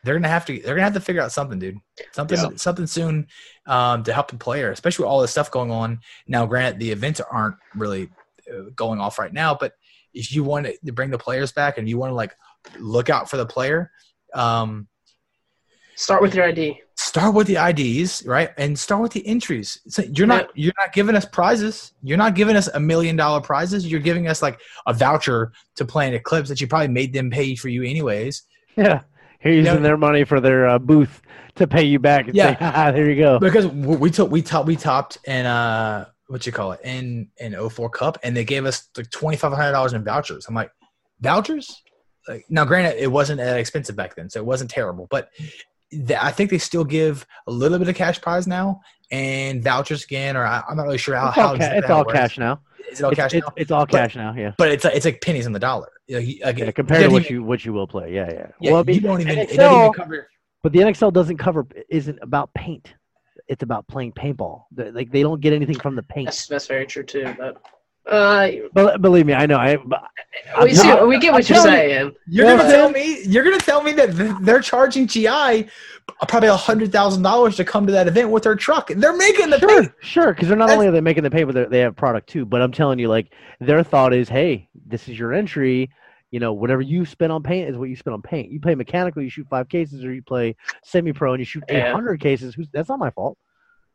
they're 0.04 0.16
gonna 0.16 0.28
have 0.28 0.46
to 0.46 0.60
they're 0.60 0.76
gonna 0.76 0.84
have 0.84 0.94
to 0.94 1.00
figure 1.00 1.22
out 1.22 1.32
something 1.32 1.60
dude 1.60 1.78
something 2.12 2.38
Yeah. 2.38 2.50
something 2.56 2.88
soon 2.88 3.28
um, 3.68 4.04
to 4.04 4.14
help 4.14 4.30
the 4.32 4.38
player 4.38 4.72
especially 4.72 5.04
with 5.04 5.10
all 5.12 5.22
this 5.22 5.32
stuff 5.32 5.52
going 5.52 5.72
on 5.72 6.00
now 6.28 6.46
granted 6.46 6.80
the 6.80 6.92
events 6.92 7.20
aren't 7.22 7.56
really 7.76 8.10
uh, 8.52 8.70
going 8.76 9.00
off 9.00 9.20
right 9.20 9.34
now 9.34 9.54
but 9.54 9.74
if 10.14 10.34
you 10.34 10.44
want 10.44 10.68
to 10.86 10.92
bring 10.92 11.12
the 11.12 11.18
players 11.18 11.52
back 11.52 11.78
and 11.78 11.88
you 11.88 11.98
want 11.98 12.10
to 12.12 12.16
like 12.16 12.36
look 12.80 13.10
out 13.10 13.30
for 13.30 13.38
the 13.38 13.46
player 13.46 13.92
um, 14.34 14.88
Start 15.96 16.22
with 16.22 16.34
your 16.34 16.46
ID. 16.46 16.82
Start 17.10 17.34
with 17.34 17.48
the 17.48 17.56
IDs, 17.56 18.24
right? 18.28 18.52
And 18.58 18.78
start 18.78 19.02
with 19.02 19.14
the 19.14 19.26
entries. 19.26 19.80
So 19.88 20.04
you're 20.14 20.28
not 20.28 20.50
you're 20.56 20.74
not 20.78 20.94
giving 20.94 21.16
us 21.16 21.26
prizes. 21.26 21.94
You're 22.04 22.20
not 22.20 22.36
giving 22.36 22.56
us 22.56 22.68
a 22.68 22.80
million 22.80 23.16
dollar 23.16 23.42
prizes. 23.42 23.90
You're 23.90 24.00
giving 24.00 24.28
us 24.28 24.44
like 24.44 24.60
a 24.86 24.94
voucher 24.94 25.52
to 25.78 25.86
Planet 25.86 26.18
Eclipse 26.22 26.50
that 26.50 26.62
you 26.62 26.68
probably 26.68 26.90
made 26.90 27.12
them 27.12 27.32
pay 27.32 27.56
for 27.56 27.68
you 27.70 27.82
anyways. 27.84 28.44
yeah. 28.76 29.02
You're 29.44 29.54
using 29.56 29.76
know- 29.78 29.82
their 29.82 29.98
money 29.98 30.24
for 30.24 30.40
their 30.40 30.68
uh, 30.68 30.78
booth 30.78 31.22
to 31.56 31.66
pay 31.66 31.84
you 31.84 31.98
back. 31.98 32.28
And 32.28 32.36
Yeah. 32.36 32.52
say, 32.52 32.58
"Ah, 32.62 32.92
there 32.92 33.10
you 33.10 33.16
go. 33.16 33.40
Because 33.40 33.66
we 33.66 34.12
took 34.12 34.30
we 34.30 34.44
topped 34.44 34.68
we 34.68 34.76
topped 34.76 35.18
in 35.26 35.48
uh 35.48 36.06
what 36.28 36.46
you 36.46 36.52
call 36.52 36.74
it 36.74 36.82
in 36.84 37.30
in 37.38 37.56
04 37.70 37.90
Cup 37.90 38.20
and 38.22 38.38
they 38.38 38.44
gave 38.46 38.66
us 38.66 38.88
like 38.96 39.10
twenty 39.10 39.36
five 39.38 39.52
hundred 39.54 39.72
dollars 39.72 39.94
in 39.94 40.04
vouchers. 40.04 40.46
I'm 40.48 40.54
like 40.54 40.70
vouchers. 41.22 41.82
Like 42.28 42.46
now, 42.50 42.66
granted, 42.66 43.02
it 43.02 43.12
wasn't 43.12 43.40
that 43.40 43.58
expensive 43.58 43.96
back 43.96 44.14
then, 44.16 44.30
so 44.30 44.40
it 44.40 44.46
wasn't 44.46 44.70
terrible. 44.70 45.08
But 45.10 45.30
th- 45.36 45.66
I 46.20 46.32
think 46.32 46.50
they 46.52 46.58
still 46.60 46.84
give 46.84 47.26
a 47.48 47.52
little 47.52 47.80
bit 47.80 47.88
of 47.88 47.96
cash 47.96 48.22
prize 48.22 48.48
now 48.48 48.82
and 49.12 49.64
vouchers 49.64 50.04
again, 50.04 50.38
or 50.38 50.46
I, 50.46 50.64
I'm 50.70 50.78
not 50.78 50.84
really 50.84 50.98
sure 50.98 51.16
how. 51.16 51.28
It's 51.30 51.36
how 51.36 51.48
all, 51.50 51.58
ca- 51.58 51.72
it's 51.74 51.90
all 51.90 52.06
cash 52.06 52.38
now. 52.38 52.62
Is 52.92 53.00
it 53.00 53.04
all 53.04 53.12
it's, 53.12 53.16
cash 53.20 53.34
it's, 53.34 53.46
now? 53.48 53.54
it's 53.56 53.72
all 53.72 53.86
But- 53.86 53.92
cash 53.92 54.16
now. 54.16 54.34
Yeah. 54.36 54.54
But 54.58 54.72
it's 54.72 54.86
it's 54.86 55.06
like 55.06 55.22
pennies 55.22 55.46
on 55.46 55.54
the 55.54 55.60
dollar. 55.60 55.90
You 56.08 56.16
know, 56.16 56.22
you- 56.22 56.40
like, 56.44 56.58
Yeah, 56.58 56.66
it 56.66 56.76
compared 56.76 57.04
to 57.04 57.10
what 57.10 57.24
even- 57.24 57.34
you 57.36 57.44
what 57.44 57.66
you 57.66 57.74
will 57.74 57.88
play. 57.88 58.14
Yeah, 58.14 58.30
yeah. 58.32 58.48
yeah, 58.60 58.72
well, 58.72 58.82
I 58.82 58.84
mean, 58.84 58.96
you 58.96 59.02
don't 59.02 59.22
even 59.22 59.38
it 59.38 59.50
NXL 59.50 59.56
doesn't 59.58 59.80
even 59.82 59.94
cover. 59.94 60.28
But 60.62 60.72
the 60.74 60.80
NXL 60.80 61.14
doesn't 61.14 61.38
cover 61.38 61.68
isn't 61.90 62.20
about 62.22 62.54
paint. 62.54 62.94
It's 63.48 63.64
about 63.64 63.88
playing 63.88 64.12
paintball. 64.14 64.66
They- 64.72 64.92
Like 64.92 65.12
they 65.12 65.22
don't 65.24 65.42
get 65.42 65.54
anything 65.54 65.80
from 65.80 65.96
the 65.96 66.04
paint. 66.04 66.26
That's 66.28 66.48
that's 66.48 66.68
very 66.68 66.86
true 66.86 67.04
too. 67.04 67.34
But 67.38 67.62
uh, 68.08 68.50
believe 69.00 69.26
me, 69.26 69.34
I 69.34 69.46
know. 69.46 69.58
I 69.58 69.78
we 70.64 70.74
see, 70.74 70.90
I'm- 70.90 71.08
we 71.08 71.20
get 71.20 71.30
I'm 71.30 71.34
what 71.36 71.50
you're 71.50 71.58
telling 71.58 71.74
you- 71.74 71.80
saying. 71.80 72.12
You're 72.28 72.50
You 72.52 72.58
gonna 72.58 72.70
tell 72.72 72.90
me 72.92 73.22
you're 73.26 73.44
gonna 73.44 73.58
tell 73.60 73.84
me 73.84 73.92
that 73.94 74.40
they're 74.42 74.62
charging 74.62 75.08
GI 75.08 75.68
probably 76.28 76.50
a 76.50 76.56
hundred 76.56 76.92
thousand 76.92 77.22
dollars 77.24 77.56
to 77.58 77.64
come 77.66 77.86
to 77.86 77.92
that 77.92 78.08
event 78.08 78.30
with 78.32 78.44
their 78.44 78.56
truck. 78.56 78.88
They're 78.96 79.16
making 79.16 79.52
the 79.52 79.60
sure, 79.60 79.82
paint. 79.82 79.92
sure, 80.02 80.34
because 80.34 80.48
they're 80.48 80.58
not 80.58 80.66
That's- 80.68 80.78
only 80.78 80.88
are 80.88 80.92
they 80.92 81.02
making 81.02 81.24
the 81.24 81.30
paint, 81.32 81.48
but 81.48 81.56
they're- 81.56 81.70
they 81.70 81.80
have 81.80 81.96
product 81.96 82.28
too. 82.30 82.46
But 82.46 82.62
I'm 82.62 82.72
telling 82.72 83.00
you, 83.00 83.08
like 83.08 83.32
their 83.60 83.84
thought 83.84 84.14
is, 84.14 84.28
hey, 84.30 84.68
this 84.88 85.08
is 85.08 85.18
your 85.20 85.34
entry. 85.34 85.90
You 86.32 86.40
know, 86.40 86.54
whatever 86.54 86.82
you 86.82 87.06
spend 87.06 87.32
on 87.32 87.42
paint 87.42 87.70
is 87.70 87.76
what 87.78 87.90
you 87.90 87.96
spend 87.96 88.14
on 88.14 88.22
paint. 88.22 88.52
You 88.52 88.60
play 88.60 88.76
mechanical, 88.76 89.22
you 89.24 89.30
shoot 89.30 89.48
five 89.50 89.68
cases, 89.68 90.04
or 90.06 90.14
you 90.14 90.22
play 90.22 90.56
semi-pro 90.84 91.34
and 91.34 91.40
you 91.40 91.46
shoot 91.46 91.64
Yeah. 91.68 91.90
800 91.90 92.20
cases. 92.20 92.54
Who's, 92.54 92.68
that's 92.72 92.88
not 92.90 93.00
my 93.00 93.10
fault. 93.10 93.36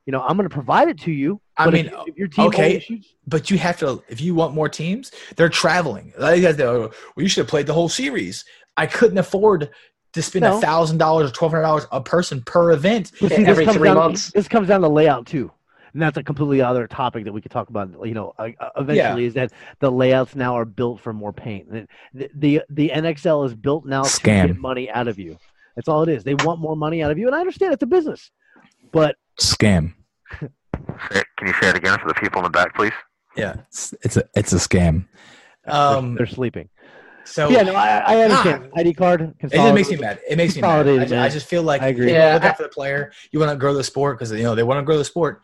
You 0.06 0.12
know, 0.12 0.22
I'm 0.22 0.36
going 0.36 0.48
to 0.48 0.54
provide 0.54 0.88
it 0.88 1.00
to 1.00 1.12
you. 1.12 1.40
I 1.56 1.68
if 1.68 1.72
mean, 1.72 1.90
if 2.06 2.16
your 2.16 2.28
team 2.28 2.46
okay. 2.48 2.80
shoots 2.80 3.14
But 3.26 3.50
you 3.50 3.58
have 3.58 3.78
to 3.78 4.02
if 4.08 4.20
you 4.20 4.34
want 4.34 4.54
more 4.54 4.68
teams, 4.68 5.12
they're 5.36 5.48
traveling. 5.48 6.12
Like, 6.18 6.36
you 6.36 6.42
guys 6.42 6.56
go, 6.56 6.90
well, 7.16 7.22
you 7.22 7.28
should 7.28 7.42
have 7.42 7.48
played 7.48 7.66
the 7.66 7.72
whole 7.72 7.88
series. 7.88 8.44
I 8.76 8.86
couldn't 8.86 9.18
afford 9.18 9.70
to 10.14 10.22
spend 10.22 10.44
a 10.44 10.60
thousand 10.60 10.98
dollars 10.98 11.30
or 11.30 11.34
twelve 11.34 11.52
hundred 11.52 11.62
dollars 11.62 11.86
a 11.92 12.00
person 12.00 12.42
per 12.42 12.72
event. 12.72 13.12
See, 13.16 13.26
every 13.44 13.66
three 13.66 13.88
down, 13.88 13.96
months. 13.96 14.30
This 14.32 14.48
comes 14.48 14.68
down 14.68 14.80
to 14.82 14.88
layout 14.88 15.26
too, 15.26 15.50
and 15.92 16.00
that's 16.00 16.16
a 16.16 16.22
completely 16.22 16.60
other 16.60 16.86
topic 16.86 17.24
that 17.24 17.32
we 17.32 17.40
could 17.40 17.50
talk 17.50 17.68
about. 17.68 17.90
You 18.04 18.14
know, 18.14 18.34
uh, 18.38 18.48
uh, 18.60 18.70
eventually, 18.76 19.24
is 19.26 19.34
that 19.34 19.52
the 19.80 19.90
layouts 19.90 20.34
now 20.34 20.54
are 20.54 20.64
built 20.64 21.00
for 21.00 21.12
more 21.12 21.32
paint. 21.32 21.70
The 21.70 22.30
the, 22.34 22.62
the 22.70 22.90
NXL 22.90 23.46
is 23.46 23.54
built 23.54 23.86
now 23.86 24.02
to 24.02 24.22
get 24.22 24.56
money 24.56 24.90
out 24.90 25.08
of 25.08 25.18
you. 25.18 25.36
That's 25.76 25.88
all 25.88 26.02
it 26.04 26.08
is. 26.08 26.22
They 26.22 26.34
want 26.34 26.60
more 26.60 26.76
money 26.76 27.02
out 27.02 27.10
of 27.10 27.18
you, 27.18 27.26
and 27.26 27.34
I 27.34 27.40
understand 27.40 27.72
it's 27.72 27.82
a 27.82 27.86
business, 27.86 28.30
but 28.94 29.16
Scam. 29.40 29.92
Can 30.40 31.46
you 31.46 31.52
say 31.60 31.68
it 31.68 31.76
again 31.76 31.98
for 31.98 32.08
the 32.08 32.14
people 32.14 32.38
in 32.40 32.44
the 32.44 32.50
back, 32.50 32.74
please? 32.74 32.92
Yeah, 33.36 33.56
it's, 33.68 33.92
it's 34.02 34.16
a 34.16 34.24
it's 34.34 34.52
a 34.52 34.56
scam. 34.56 35.06
Um, 35.66 36.14
they're 36.14 36.26
sleeping. 36.26 36.68
so 37.24 37.48
yeah, 37.50 37.62
no, 37.62 37.74
I, 37.74 37.98
I 37.98 38.16
understand. 38.22 38.70
Ah. 38.74 38.80
ID 38.80 38.94
card. 38.94 39.34
It 39.40 39.50
just 39.50 39.74
makes 39.74 39.90
me 39.90 39.96
mad. 39.96 40.20
It 40.28 40.36
makes 40.36 40.54
me 40.56 40.62
mad. 40.62 40.88
I, 40.88 41.24
I 41.24 41.28
just 41.28 41.46
feel 41.46 41.62
like 41.62 41.82
I 41.82 41.88
agree. 41.88 42.08
you 42.08 42.12
Yeah, 42.14 42.34
look 42.34 42.44
I- 42.44 42.48
out 42.48 42.56
for 42.56 42.62
the 42.64 42.68
player. 42.68 43.12
You 43.32 43.38
want 43.40 43.50
to 43.50 43.56
grow 43.56 43.74
the 43.74 43.84
sport 43.84 44.18
because 44.18 44.32
you 44.32 44.42
know 44.42 44.54
they 44.54 44.62
want 44.62 44.78
to 44.78 44.82
grow 44.84 44.96
the 44.98 45.04
sport. 45.04 45.42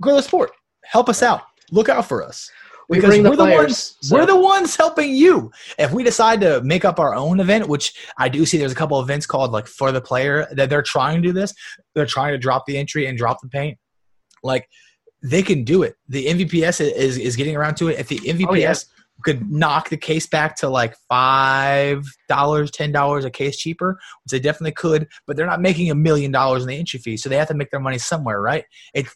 Grow 0.00 0.16
the 0.16 0.22
sport. 0.22 0.50
Help 0.84 1.08
us 1.08 1.22
out. 1.22 1.42
Look 1.70 1.88
out 1.88 2.06
for 2.06 2.22
us. 2.22 2.50
We 2.88 2.98
Because 2.98 3.10
bring 3.10 3.22
the 3.22 3.30
we're 3.30 3.36
the 3.36 3.44
players. 3.44 3.58
ones. 3.60 3.96
so- 4.00 4.16
We're 4.16 4.26
the 4.26 4.36
ones 4.40 4.76
helping 4.76 5.14
you. 5.14 5.50
If 5.78 5.92
we 5.92 6.02
decide 6.04 6.40
to 6.42 6.60
make 6.62 6.84
up 6.84 6.98
our 6.98 7.14
own 7.14 7.40
event, 7.40 7.68
which 7.68 7.94
I 8.18 8.28
do 8.28 8.44
see, 8.44 8.58
there's 8.58 8.72
a 8.72 8.76
couple 8.76 9.00
events 9.00 9.24
called 9.26 9.52
like 9.52 9.66
for 9.66 9.92
the 9.92 10.00
player 10.00 10.46
that 10.52 10.68
they're 10.68 10.82
trying 10.82 11.22
to 11.22 11.28
do 11.28 11.32
this. 11.32 11.54
They're 11.94 12.06
trying 12.06 12.32
to 12.32 12.38
drop 12.38 12.66
the 12.66 12.76
entry 12.76 13.06
and 13.06 13.16
drop 13.16 13.40
the 13.40 13.48
paint. 13.48 13.78
Like 14.42 14.68
they 15.22 15.42
can 15.42 15.62
do 15.64 15.82
it. 15.84 15.94
The 16.08 16.26
MVPS 16.26 16.80
is 16.80 17.16
is 17.18 17.36
getting 17.36 17.56
around 17.56 17.76
to 17.76 17.88
it. 17.88 17.98
If 18.00 18.08
the 18.08 18.18
MVPS 18.18 18.48
Oh, 18.48 18.54
yeah. 18.54 18.74
could 19.22 19.50
knock 19.50 19.88
the 19.88 19.96
case 19.96 20.26
back 20.26 20.56
to 20.56 20.68
like 20.68 20.96
five 21.08 22.04
dollars, 22.28 22.70
ten 22.72 22.90
dollars 22.90 23.24
a 23.24 23.30
case 23.30 23.56
cheaper, 23.56 23.92
which 24.24 24.32
they 24.32 24.40
definitely 24.40 24.72
could, 24.72 25.06
but 25.26 25.36
they're 25.36 25.46
not 25.46 25.60
making 25.60 25.90
a 25.90 25.94
million 25.94 26.32
dollars 26.32 26.62
in 26.62 26.68
the 26.68 26.76
entry 26.76 26.98
fee, 26.98 27.16
so 27.16 27.28
they 27.28 27.36
have 27.36 27.48
to 27.48 27.54
make 27.54 27.70
their 27.70 27.80
money 27.80 27.98
somewhere, 27.98 28.40
right? 28.40 28.64
It's 28.94 29.14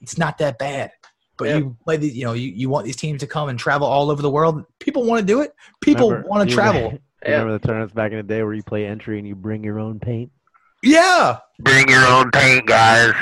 it's 0.00 0.16
not 0.16 0.38
that 0.38 0.58
bad. 0.58 0.92
But 1.38 1.48
Yeah. 1.48 1.56
you 1.58 1.76
play 1.84 1.96
the, 1.96 2.08
you 2.08 2.24
know, 2.24 2.32
you, 2.34 2.50
you 2.50 2.68
want 2.68 2.84
these 2.84 2.96
teams 2.96 3.20
to 3.20 3.26
come 3.26 3.48
and 3.48 3.58
travel 3.58 3.86
all 3.86 4.10
over 4.10 4.20
the 4.20 4.30
world. 4.30 4.64
People 4.80 5.04
want 5.04 5.20
to 5.20 5.26
do 5.26 5.40
it. 5.40 5.54
People 5.80 6.10
Remember- 6.10 6.28
want 6.28 6.42
to 6.44 6.50
you 6.50 6.54
travel. 6.54 6.98
Yeah. 7.24 7.32
Remember 7.32 7.58
the 7.58 7.66
tournaments 7.66 7.92
back 7.92 8.12
in 8.12 8.16
the 8.18 8.22
day 8.22 8.44
where 8.44 8.54
you 8.54 8.62
play 8.62 8.86
entry 8.86 9.18
and 9.18 9.26
you 9.26 9.34
bring 9.34 9.64
your 9.64 9.80
own 9.80 9.98
paint? 9.98 10.30
Yeah. 10.84 11.38
Bring 11.58 11.88
your 11.88 12.04
own 12.06 12.30
paint, 12.30 12.64
guys. 12.66 13.12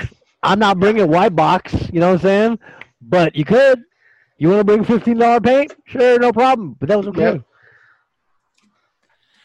I'm 0.43 0.59
not 0.59 0.79
bringing 0.79 1.09
white 1.09 1.35
box, 1.35 1.73
you 1.91 2.01
know 2.01 2.09
what 2.09 2.17
I'm 2.17 2.21
saying? 2.21 2.59
But 3.01 3.35
you 3.35 3.47
could. 3.47 3.81
You 4.37 4.49
want 4.51 4.61
to 4.61 4.65
bring 4.65 4.85
fifteen 4.85 5.17
dollar 5.17 5.41
paint? 5.41 5.75
Sure, 5.87 6.19
no 6.19 6.31
problem. 6.31 6.77
But 6.79 6.91
that 6.91 6.99
was 6.99 7.07
okay. 7.07 7.21
Yep. 7.37 7.43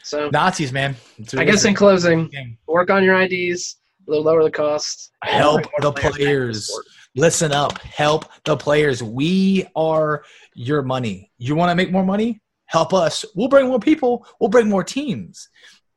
So 0.03 0.29
Nazis, 0.29 0.73
man. 0.73 0.95
It's 1.17 1.33
I 1.33 1.45
guess 1.45 1.63
in 1.63 1.73
closing, 1.73 2.27
thing. 2.29 2.57
work 2.67 2.89
on 2.89 3.03
your 3.03 3.19
IDs. 3.21 3.77
A 4.07 4.11
little 4.11 4.25
lower 4.25 4.43
the 4.43 4.51
cost. 4.51 5.11
Help 5.23 5.63
the 5.63 5.69
more 5.81 5.93
back 5.93 6.03
to 6.03 6.09
players. 6.11 6.69
Listen 7.15 7.51
up. 7.51 7.77
Help 7.79 8.25
the 8.45 8.55
players. 8.55 9.03
We 9.03 9.65
are 9.75 10.23
your 10.53 10.81
money. 10.81 11.31
You 11.37 11.55
want 11.55 11.69
to 11.69 11.75
make 11.75 11.91
more 11.91 12.05
money? 12.05 12.41
Help 12.65 12.93
us. 12.93 13.25
We'll 13.35 13.49
bring 13.49 13.67
more 13.67 13.79
people. 13.79 14.25
We'll 14.39 14.49
bring 14.49 14.69
more 14.69 14.83
teams. 14.83 15.49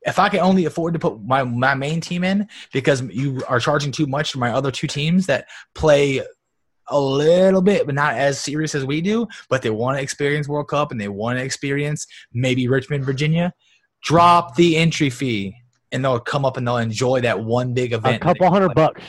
If 0.02 0.18
I 0.18 0.28
can 0.28 0.40
only 0.40 0.66
afford 0.66 0.92
to 0.94 0.98
put 0.98 1.22
my, 1.22 1.44
my 1.44 1.74
main 1.74 2.00
team 2.00 2.24
in 2.24 2.48
because 2.72 3.00
you 3.02 3.42
are 3.48 3.60
charging 3.60 3.92
too 3.92 4.06
much 4.06 4.32
for 4.32 4.38
my 4.38 4.50
other 4.50 4.70
two 4.70 4.86
teams 4.86 5.26
that 5.26 5.46
play 5.74 6.20
a 6.88 7.00
little 7.00 7.62
bit, 7.62 7.86
but 7.86 7.94
not 7.94 8.14
as 8.14 8.38
serious 8.38 8.74
as 8.74 8.84
we 8.84 9.00
do, 9.00 9.26
but 9.48 9.62
they 9.62 9.70
want 9.70 9.96
to 9.96 10.02
experience 10.02 10.48
World 10.48 10.68
Cup 10.68 10.90
and 10.90 11.00
they 11.00 11.08
want 11.08 11.38
to 11.38 11.44
experience 11.44 12.06
maybe 12.34 12.68
Richmond, 12.68 13.04
Virginia, 13.04 13.54
drop 14.02 14.56
the 14.56 14.76
entry 14.76 15.08
fee, 15.08 15.56
and 15.92 16.04
they'll 16.04 16.20
come 16.20 16.44
up 16.44 16.58
and 16.58 16.66
they'll 16.66 16.76
enjoy 16.76 17.20
that 17.22 17.42
one 17.42 17.72
big 17.72 17.92
event. 17.94 18.16
A 18.16 18.18
couple 18.18 18.50
hundred 18.50 18.74
bucks. 18.74 19.00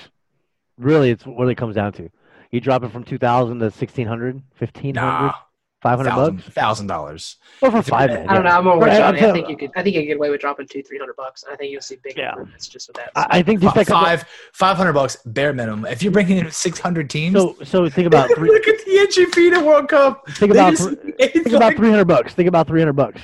Really, 0.78 1.12
it's 1.12 1.26
what 1.26 1.48
it 1.48 1.56
comes 1.56 1.76
down 1.76 1.94
to. 1.94 2.10
You 2.52 2.60
drop 2.62 2.84
it 2.84 2.92
from 2.92 3.04
2000 3.04 3.60
to 3.60 3.66
1600, 3.66 4.36
1500, 4.58 4.96
Nah, 4.96 5.34
500 5.82 6.10
thousand 6.10 6.36
bucks. 6.38 6.50
thousand 6.50 6.88
dollars. 6.88 7.38
Or 7.62 7.70
for 7.72 7.82
five 7.84 8.10
man. 8.10 8.28
I 8.30 8.34
don't 8.36 8.44
know. 8.44 8.50
yeah. 8.50 8.58
I'm 8.58 8.68
on 8.68 8.80
with 8.80 8.88
Right, 8.88 8.98
Johnny. 8.98 9.22
I'm 9.22 9.34
think 9.34 9.50
you 9.50 9.58
could. 9.58 9.72
I 9.76 9.84
think 9.84 9.96
you 9.96 10.02
could 10.02 10.08
get 10.08 10.18
away 10.18 10.30
with 10.32 10.42
dropping 10.42 10.68
two, 10.68 10.82
three 10.82 10.98
hundred 10.98 11.16
bucks. 11.16 11.44
I 11.52 11.56
think 11.56 11.72
you'll 11.72 11.82
see 11.82 11.98
big 12.04 12.18
Yeah. 12.18 12.30
improvements 12.32 12.68
just 12.68 12.88
with 12.88 12.98
that. 12.98 13.12
I, 13.16 13.40
I 13.40 13.44
think 13.44 13.62
just 13.62 13.76
like 13.76 13.88
Five 13.88 14.26
five 14.54 14.78
hundred 14.78 14.94
bucks 14.94 15.18
bare 15.26 15.54
minimum. 15.54 15.86
If 15.86 16.02
you're 16.02 16.12
bringing 16.12 16.38
in 16.38 16.50
six 16.52 16.80
hundred 16.80 17.10
teams, 17.10 17.36
so. 17.36 17.56
So 17.64 17.88
think 17.90 18.08
about 18.08 18.30
three. 18.36 18.50
look 18.50 18.68
at 18.68 18.84
the 18.86 18.98
entry 19.00 19.26
fee 19.26 19.50
to 19.52 19.60
World 19.62 19.90
Cup. 19.90 20.26
Think 20.30 20.54
They 20.54 20.60
about 20.60 20.72
just- 20.72 20.90
thr- 20.90 21.10
it's 21.20 21.34
think 21.34 21.52
about 21.56 21.76
300 21.76 22.06
bucks. 22.06 22.34
Think 22.34 22.48
about 22.48 22.68
300 22.68 22.94
bucks. 22.94 23.22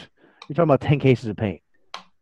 You're 0.48 0.56
talking 0.56 0.64
about 0.64 0.82
10 0.82 1.00
cases 1.00 1.28
of 1.28 1.38
paint. 1.38 1.62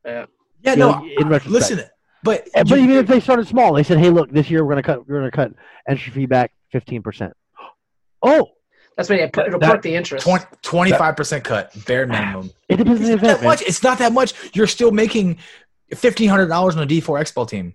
yeah, 0.06 0.26
You 0.64 0.76
no. 0.76 0.92
know, 1.00 1.06
in 1.18 1.28
retrospect. 1.28 1.48
Listen, 1.52 1.82
but 2.24 2.48
But 2.54 2.70
you- 2.70 2.78
even 2.78 2.96
if 2.98 3.08
they 3.08 3.20
started 3.20 3.48
small, 3.48 3.74
they 3.74 3.84
said, 3.84 3.98
"Hey, 4.00 4.10
look, 4.10 4.30
this 4.32 4.50
year 4.50 4.64
we're 4.66 4.72
gonna 4.72 4.84
cut. 4.84 5.08
We're 5.08 5.20
gonna 5.20 5.32
cut 5.32 5.52
entry 5.88 6.12
fee 6.12 6.26
back 6.26 6.52
15 6.72 7.02
percent." 7.02 7.34
Oh, 8.22 8.50
That's 8.98 9.10
what 9.10 9.18
it, 9.20 9.38
it'll 9.38 9.60
That- 9.60 9.72
perk 9.72 9.82
the 9.82 9.96
interest. 9.96 10.28
25 10.62 11.16
percent 11.16 11.44
cut 11.46 11.72
bare 11.86 12.06
minimum. 12.06 12.52
it 12.68 12.76
depends 12.78 13.00
on 13.00 13.06
the 13.06 13.12
not 13.16 13.24
event, 13.24 13.40
that 13.40 13.46
much. 13.46 13.62
It's 13.62 13.82
not 13.82 13.98
that 14.00 14.12
much. 14.12 14.34
You're 14.54 14.68
still 14.68 14.92
making 14.92 15.38
fifteen 15.96 16.28
hundred 16.30 16.48
dollars 16.48 16.76
on 16.76 16.84
a 16.84 16.86
D 16.86 17.00
four 17.00 17.18
X 17.18 17.32
ball 17.32 17.46
team. 17.46 17.74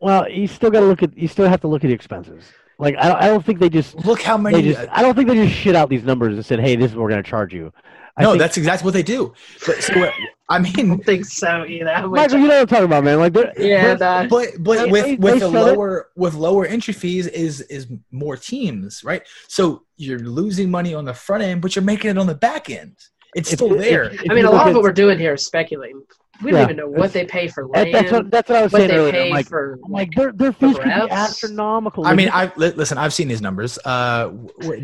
Well, 0.00 0.28
you 0.30 0.46
still 0.46 0.70
got 0.70 0.80
to 0.80 0.86
look 0.86 1.02
at. 1.02 1.16
You 1.16 1.28
still 1.28 1.48
have 1.48 1.60
to 1.62 1.68
look 1.68 1.84
at 1.84 1.88
the 1.88 1.92
expenses. 1.94 2.44
Like 2.78 2.96
I, 2.98 3.08
don't- 3.08 3.22
I 3.22 3.26
don't 3.28 3.44
think 3.44 3.58
they 3.58 3.68
just. 3.70 3.94
Look 4.06 4.20
how 4.22 4.36
They 4.38 4.42
many. 4.52 4.72
just. 4.72 4.88
I 4.90 5.02
don't 5.02 5.14
think 5.14 5.28
they 5.28 5.34
just 5.34 5.54
shit 5.54 5.74
out 5.76 5.88
these 5.90 6.04
numbers 6.04 6.34
and 6.34 6.44
said, 6.44 6.60
"Hey, 6.60 6.76
this 6.76 6.90
is 6.90 6.96
what 6.96 7.02
we're 7.04 7.10
gonna 7.10 7.22
charge 7.22 7.52
you." 7.54 7.72
I 8.18 8.22
no, 8.22 8.30
think, 8.30 8.40
that's 8.40 8.56
exactly 8.56 8.84
what 8.86 8.94
they 8.94 9.02
do. 9.02 9.34
But 9.66 9.82
so, 9.82 9.98
what- 9.98 10.12
I 10.48 10.56
I 10.56 10.58
mean, 10.60 10.72
don't 10.88 11.04
think 11.04 11.24
so 11.24 11.64
either. 11.66 11.92
How 11.92 12.06
Michael. 12.06 12.38
You 12.38 12.46
know 12.46 12.54
what 12.54 12.60
I'm 12.60 12.66
talking 12.68 12.84
about, 12.84 13.02
man. 13.04 13.18
Like, 13.18 13.34
yeah, 13.58 13.94
they're- 13.94 14.28
but 14.28 14.48
but 14.60 14.78
They- 14.84 14.90
with 14.90 15.04
they- 15.04 15.16
with 15.16 15.32
they 15.34 15.38
the 15.40 15.50
said 15.50 15.68
it. 15.68 15.72
lower 15.72 16.08
with 16.16 16.34
lower 16.34 16.64
entry 16.64 16.94
fees 16.94 17.26
is 17.26 17.62
is 17.62 17.88
more 18.12 18.36
teams, 18.36 19.02
right? 19.04 19.22
So 19.48 19.82
you're 19.96 20.20
losing 20.20 20.70
money 20.70 20.94
on 20.94 21.04
the 21.04 21.14
front 21.14 21.42
end, 21.42 21.60
but 21.62 21.74
you're 21.74 21.84
making 21.84 22.10
it 22.12 22.16
on 22.18 22.26
the 22.28 22.34
back 22.34 22.70
end. 22.70 22.96
It's 23.34 23.52
if- 23.52 23.58
still 23.58 23.74
if- 23.74 23.80
there. 23.80 24.04
if 24.04 24.22
I 24.30 24.34
mean, 24.34 24.44
a 24.44 24.50
lot 24.50 24.68
of 24.68 24.74
what 24.74 24.82
we're 24.84 24.92
doing 24.92 25.18
here 25.18 25.34
is 25.34 25.44
speculating. 25.44 26.02
We 26.42 26.50
don't 26.50 26.58
Yeah, 26.60 26.64
even 26.64 26.76
know 26.76 26.88
what 26.88 27.12
they 27.12 27.24
pay 27.24 27.48
for 27.48 27.64
that- 27.72 27.84
land. 27.84 27.94
that's 27.94 28.12
what 28.12 28.30
that's 28.30 28.48
what 28.50 28.58
I 28.58 28.62
was 28.64 28.72
what 28.72 28.78
saying 28.80 28.90
they 28.90 28.96
earlier. 28.96 29.12
pay 29.12 29.26
I'm 29.28 29.32
like, 29.32 29.46
for. 29.48 29.78
I'm 29.84 29.92
like, 29.92 30.14
their 30.14 30.32
their 30.32 30.52
fees 30.52 30.76
could 30.76 30.84
be 30.84 30.90
astronomical. 30.90 32.06
I 32.06 32.14
mean, 32.14 32.28
I 32.32 32.52
listen. 32.56 32.98
I've 32.98 33.14
seen 33.14 33.28
these 33.28 33.40
numbers. 33.42 33.78
Uh, 33.84 34.32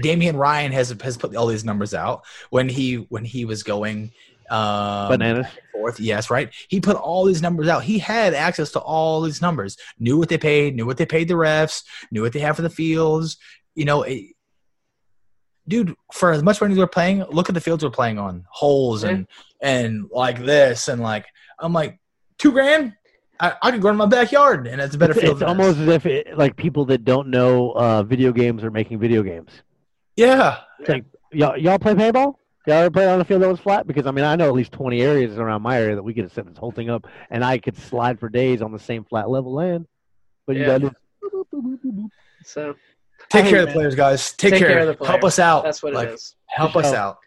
Damian 0.00 0.36
Ryan 0.36 0.72
has 0.72 0.94
has 1.02 1.16
put 1.16 1.34
all 1.36 1.46
these 1.46 1.64
numbers 1.64 1.92
out 1.94 2.24
when 2.50 2.68
he 2.68 3.06
when 3.10 3.24
he 3.24 3.44
was 3.44 3.62
going 3.62 4.12
um, 4.50 5.08
bananas. 5.08 5.46
forth. 5.72 5.98
Yes, 6.00 6.30
right. 6.30 6.50
He 6.68 6.80
put 6.80 6.96
all 6.96 7.24
these 7.24 7.42
numbers 7.42 7.68
out. 7.68 7.82
He 7.84 7.98
had 7.98 8.34
access 8.34 8.70
to 8.72 8.80
all 8.80 9.20
these 9.22 9.40
numbers. 9.42 9.76
Knew 9.98 10.18
what 10.18 10.28
they 10.28 10.38
paid. 10.38 10.74
Knew 10.76 10.86
what 10.86 10.96
they 10.96 11.06
paid 11.06 11.28
the 11.28 11.34
refs. 11.34 11.84
Knew 12.10 12.22
what 12.22 12.32
they 12.32 12.40
have 12.40 12.56
for 12.56 12.62
the 12.62 12.70
fields. 12.70 13.36
You 13.74 13.84
know, 13.84 14.02
it, 14.02 14.24
dude. 15.68 15.94
For 16.12 16.32
as 16.32 16.42
much 16.42 16.60
money 16.60 16.72
as 16.72 16.76
they're 16.78 16.86
playing, 16.86 17.24
look 17.30 17.48
at 17.48 17.54
the 17.54 17.60
fields 17.60 17.82
we're 17.84 17.90
playing 17.90 18.18
on. 18.18 18.44
Holes 18.50 19.04
and 19.04 19.26
and 19.60 20.08
like 20.10 20.44
this 20.44 20.88
and 20.88 21.00
like 21.00 21.26
I'm 21.62 21.72
like 21.72 21.98
two 22.38 22.52
grand. 22.52 22.94
I, 23.40 23.54
I 23.62 23.70
could 23.70 23.80
go 23.80 23.88
in 23.88 23.96
my 23.96 24.06
backyard 24.06 24.66
and 24.66 24.80
it's 24.80 24.94
a 24.94 24.98
better 24.98 25.12
It's, 25.12 25.20
field. 25.20 25.32
it's 25.32 25.40
than 25.40 25.48
almost 25.48 25.78
this. 25.78 25.88
as 25.88 25.94
if 25.94 26.06
it, 26.06 26.38
like 26.38 26.54
people 26.56 26.84
that 26.86 27.04
don't 27.04 27.28
know 27.28 27.70
uh, 27.72 28.02
video 28.02 28.30
games 28.32 28.62
are 28.62 28.70
making 28.70 28.98
video 28.98 29.22
games. 29.22 29.50
yeah. 30.16 30.58
Y'all, 31.34 31.56
y'all 31.56 31.78
play 31.78 31.94
paintball? 31.94 32.34
Y'all 32.66 32.76
ever 32.76 32.90
play 32.90 33.08
on 33.08 33.18
a 33.20 33.24
field 33.24 33.40
that 33.42 33.48
was 33.48 33.58
flat? 33.58 33.86
Because 33.86 34.06
I 34.06 34.10
mean, 34.10 34.24
I 34.24 34.36
know 34.36 34.46
at 34.46 34.52
least 34.52 34.70
twenty 34.70 35.00
areas 35.00 35.38
around 35.38 35.62
my 35.62 35.80
area 35.80 35.94
that 35.96 36.02
we 36.02 36.12
could 36.14 36.24
have 36.24 36.32
set 36.32 36.46
this 36.46 36.58
whole 36.58 36.70
thing 36.72 36.90
up, 36.90 37.06
and 37.30 37.42
I 37.44 37.56
could 37.58 37.76
slide 37.76 38.20
for 38.20 38.28
days 38.28 38.60
on 38.62 38.70
the 38.70 38.78
same 38.78 39.02
flat 39.04 39.30
level 39.30 39.52
land. 39.54 39.86
But 40.46 40.56
you 40.56 40.62
Yeah. 40.62 40.78
got 40.78 40.94
So 42.44 42.74
Take 43.30 43.46
care 43.46 43.60
of 43.60 43.62
the 43.62 43.66
man. 43.66 43.74
players, 43.74 43.94
guys. 43.94 44.32
Take, 44.34 44.50
Take 44.52 44.58
care. 44.60 44.68
care 44.68 44.80
of 44.80 44.86
the 44.88 44.94
players. 44.94 45.10
Help 45.10 45.24
us 45.24 45.38
out. 45.38 45.64
that's 45.64 45.82
what 45.82 45.94
like, 45.94 46.08
it 46.08 46.14
is. 46.14 46.34
Help 46.48 46.76
us 46.76 46.90
Show. 46.90 46.94
out. 46.96 47.18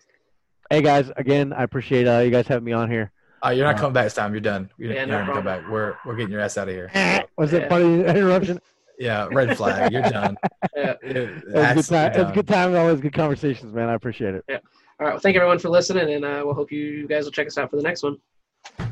hey 0.70 0.82
guys, 0.82 1.10
again, 1.18 1.52
I 1.54 1.64
appreciate 1.64 2.08
uh, 2.08 2.20
you 2.20 2.30
guys 2.32 2.48
having 2.48 2.64
me 2.66 2.74
on 2.74 2.90
here. 2.92 3.12
Uh, 3.46 3.50
you're 3.52 3.66
not 3.66 3.76
Uh, 3.76 3.80
coming 3.80 3.94
back 3.94 4.06
this 4.06 4.14
time. 4.16 4.34
You're 4.34 4.42
done. 4.42 4.70
You're, 4.78 4.94
Yeah, 4.94 5.00
you're 5.00 5.08
no 5.08 5.14
not 5.20 5.28
coming 5.28 5.44
problem. 5.44 5.64
back. 5.64 5.72
We're 5.72 5.96
we're 6.06 6.16
getting 6.16 6.32
your 6.32 6.42
ass 6.42 6.58
out 6.58 6.68
of 6.68 6.74
here. 6.74 6.90
Was 7.38 7.52
Yeah. 7.54 7.60
it 7.60 7.70
funny 7.70 8.04
interruption? 8.04 8.60
Yeah, 8.98 9.28
red 9.32 9.56
flag. 9.58 9.92
You're 9.92 10.02
done. 10.10 10.38
Yeah. 10.76 10.94
It 11.04 11.16
was 11.18 11.44
a 11.44 11.44
good 11.44 11.54
time. 11.54 11.78
absolutely 11.78 12.22
It 12.22 12.24
was 12.24 12.30
a 12.32 12.34
good 12.34 12.48
time. 12.48 12.76
Always 12.76 13.02
good 13.02 13.14
conversations, 13.14 13.74
man. 13.74 13.90
I 13.90 13.94
appreciate 13.94 14.36
it. 14.36 14.44
Yeah. 14.50 14.58
All 15.00 15.06
right. 15.08 15.14
Well, 15.14 15.20
thank 15.20 15.36
you 15.36 15.42
everyone 15.42 15.60
for 15.60 15.70
listening, 15.70 16.14
and 16.14 16.24
uh, 16.26 16.42
we'll 16.46 16.54
hope 16.56 16.72
you 16.72 17.08
guys 17.08 17.26
will 17.26 17.32
check 17.32 17.48
us 17.48 17.58
out 17.58 17.70
for 17.70 17.76
the 17.76 17.84
next 17.84 18.04
one. 18.04 18.18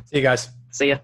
See 0.05 0.17
you 0.17 0.21
guys. 0.21 0.49
See 0.71 0.89
ya. 0.89 0.97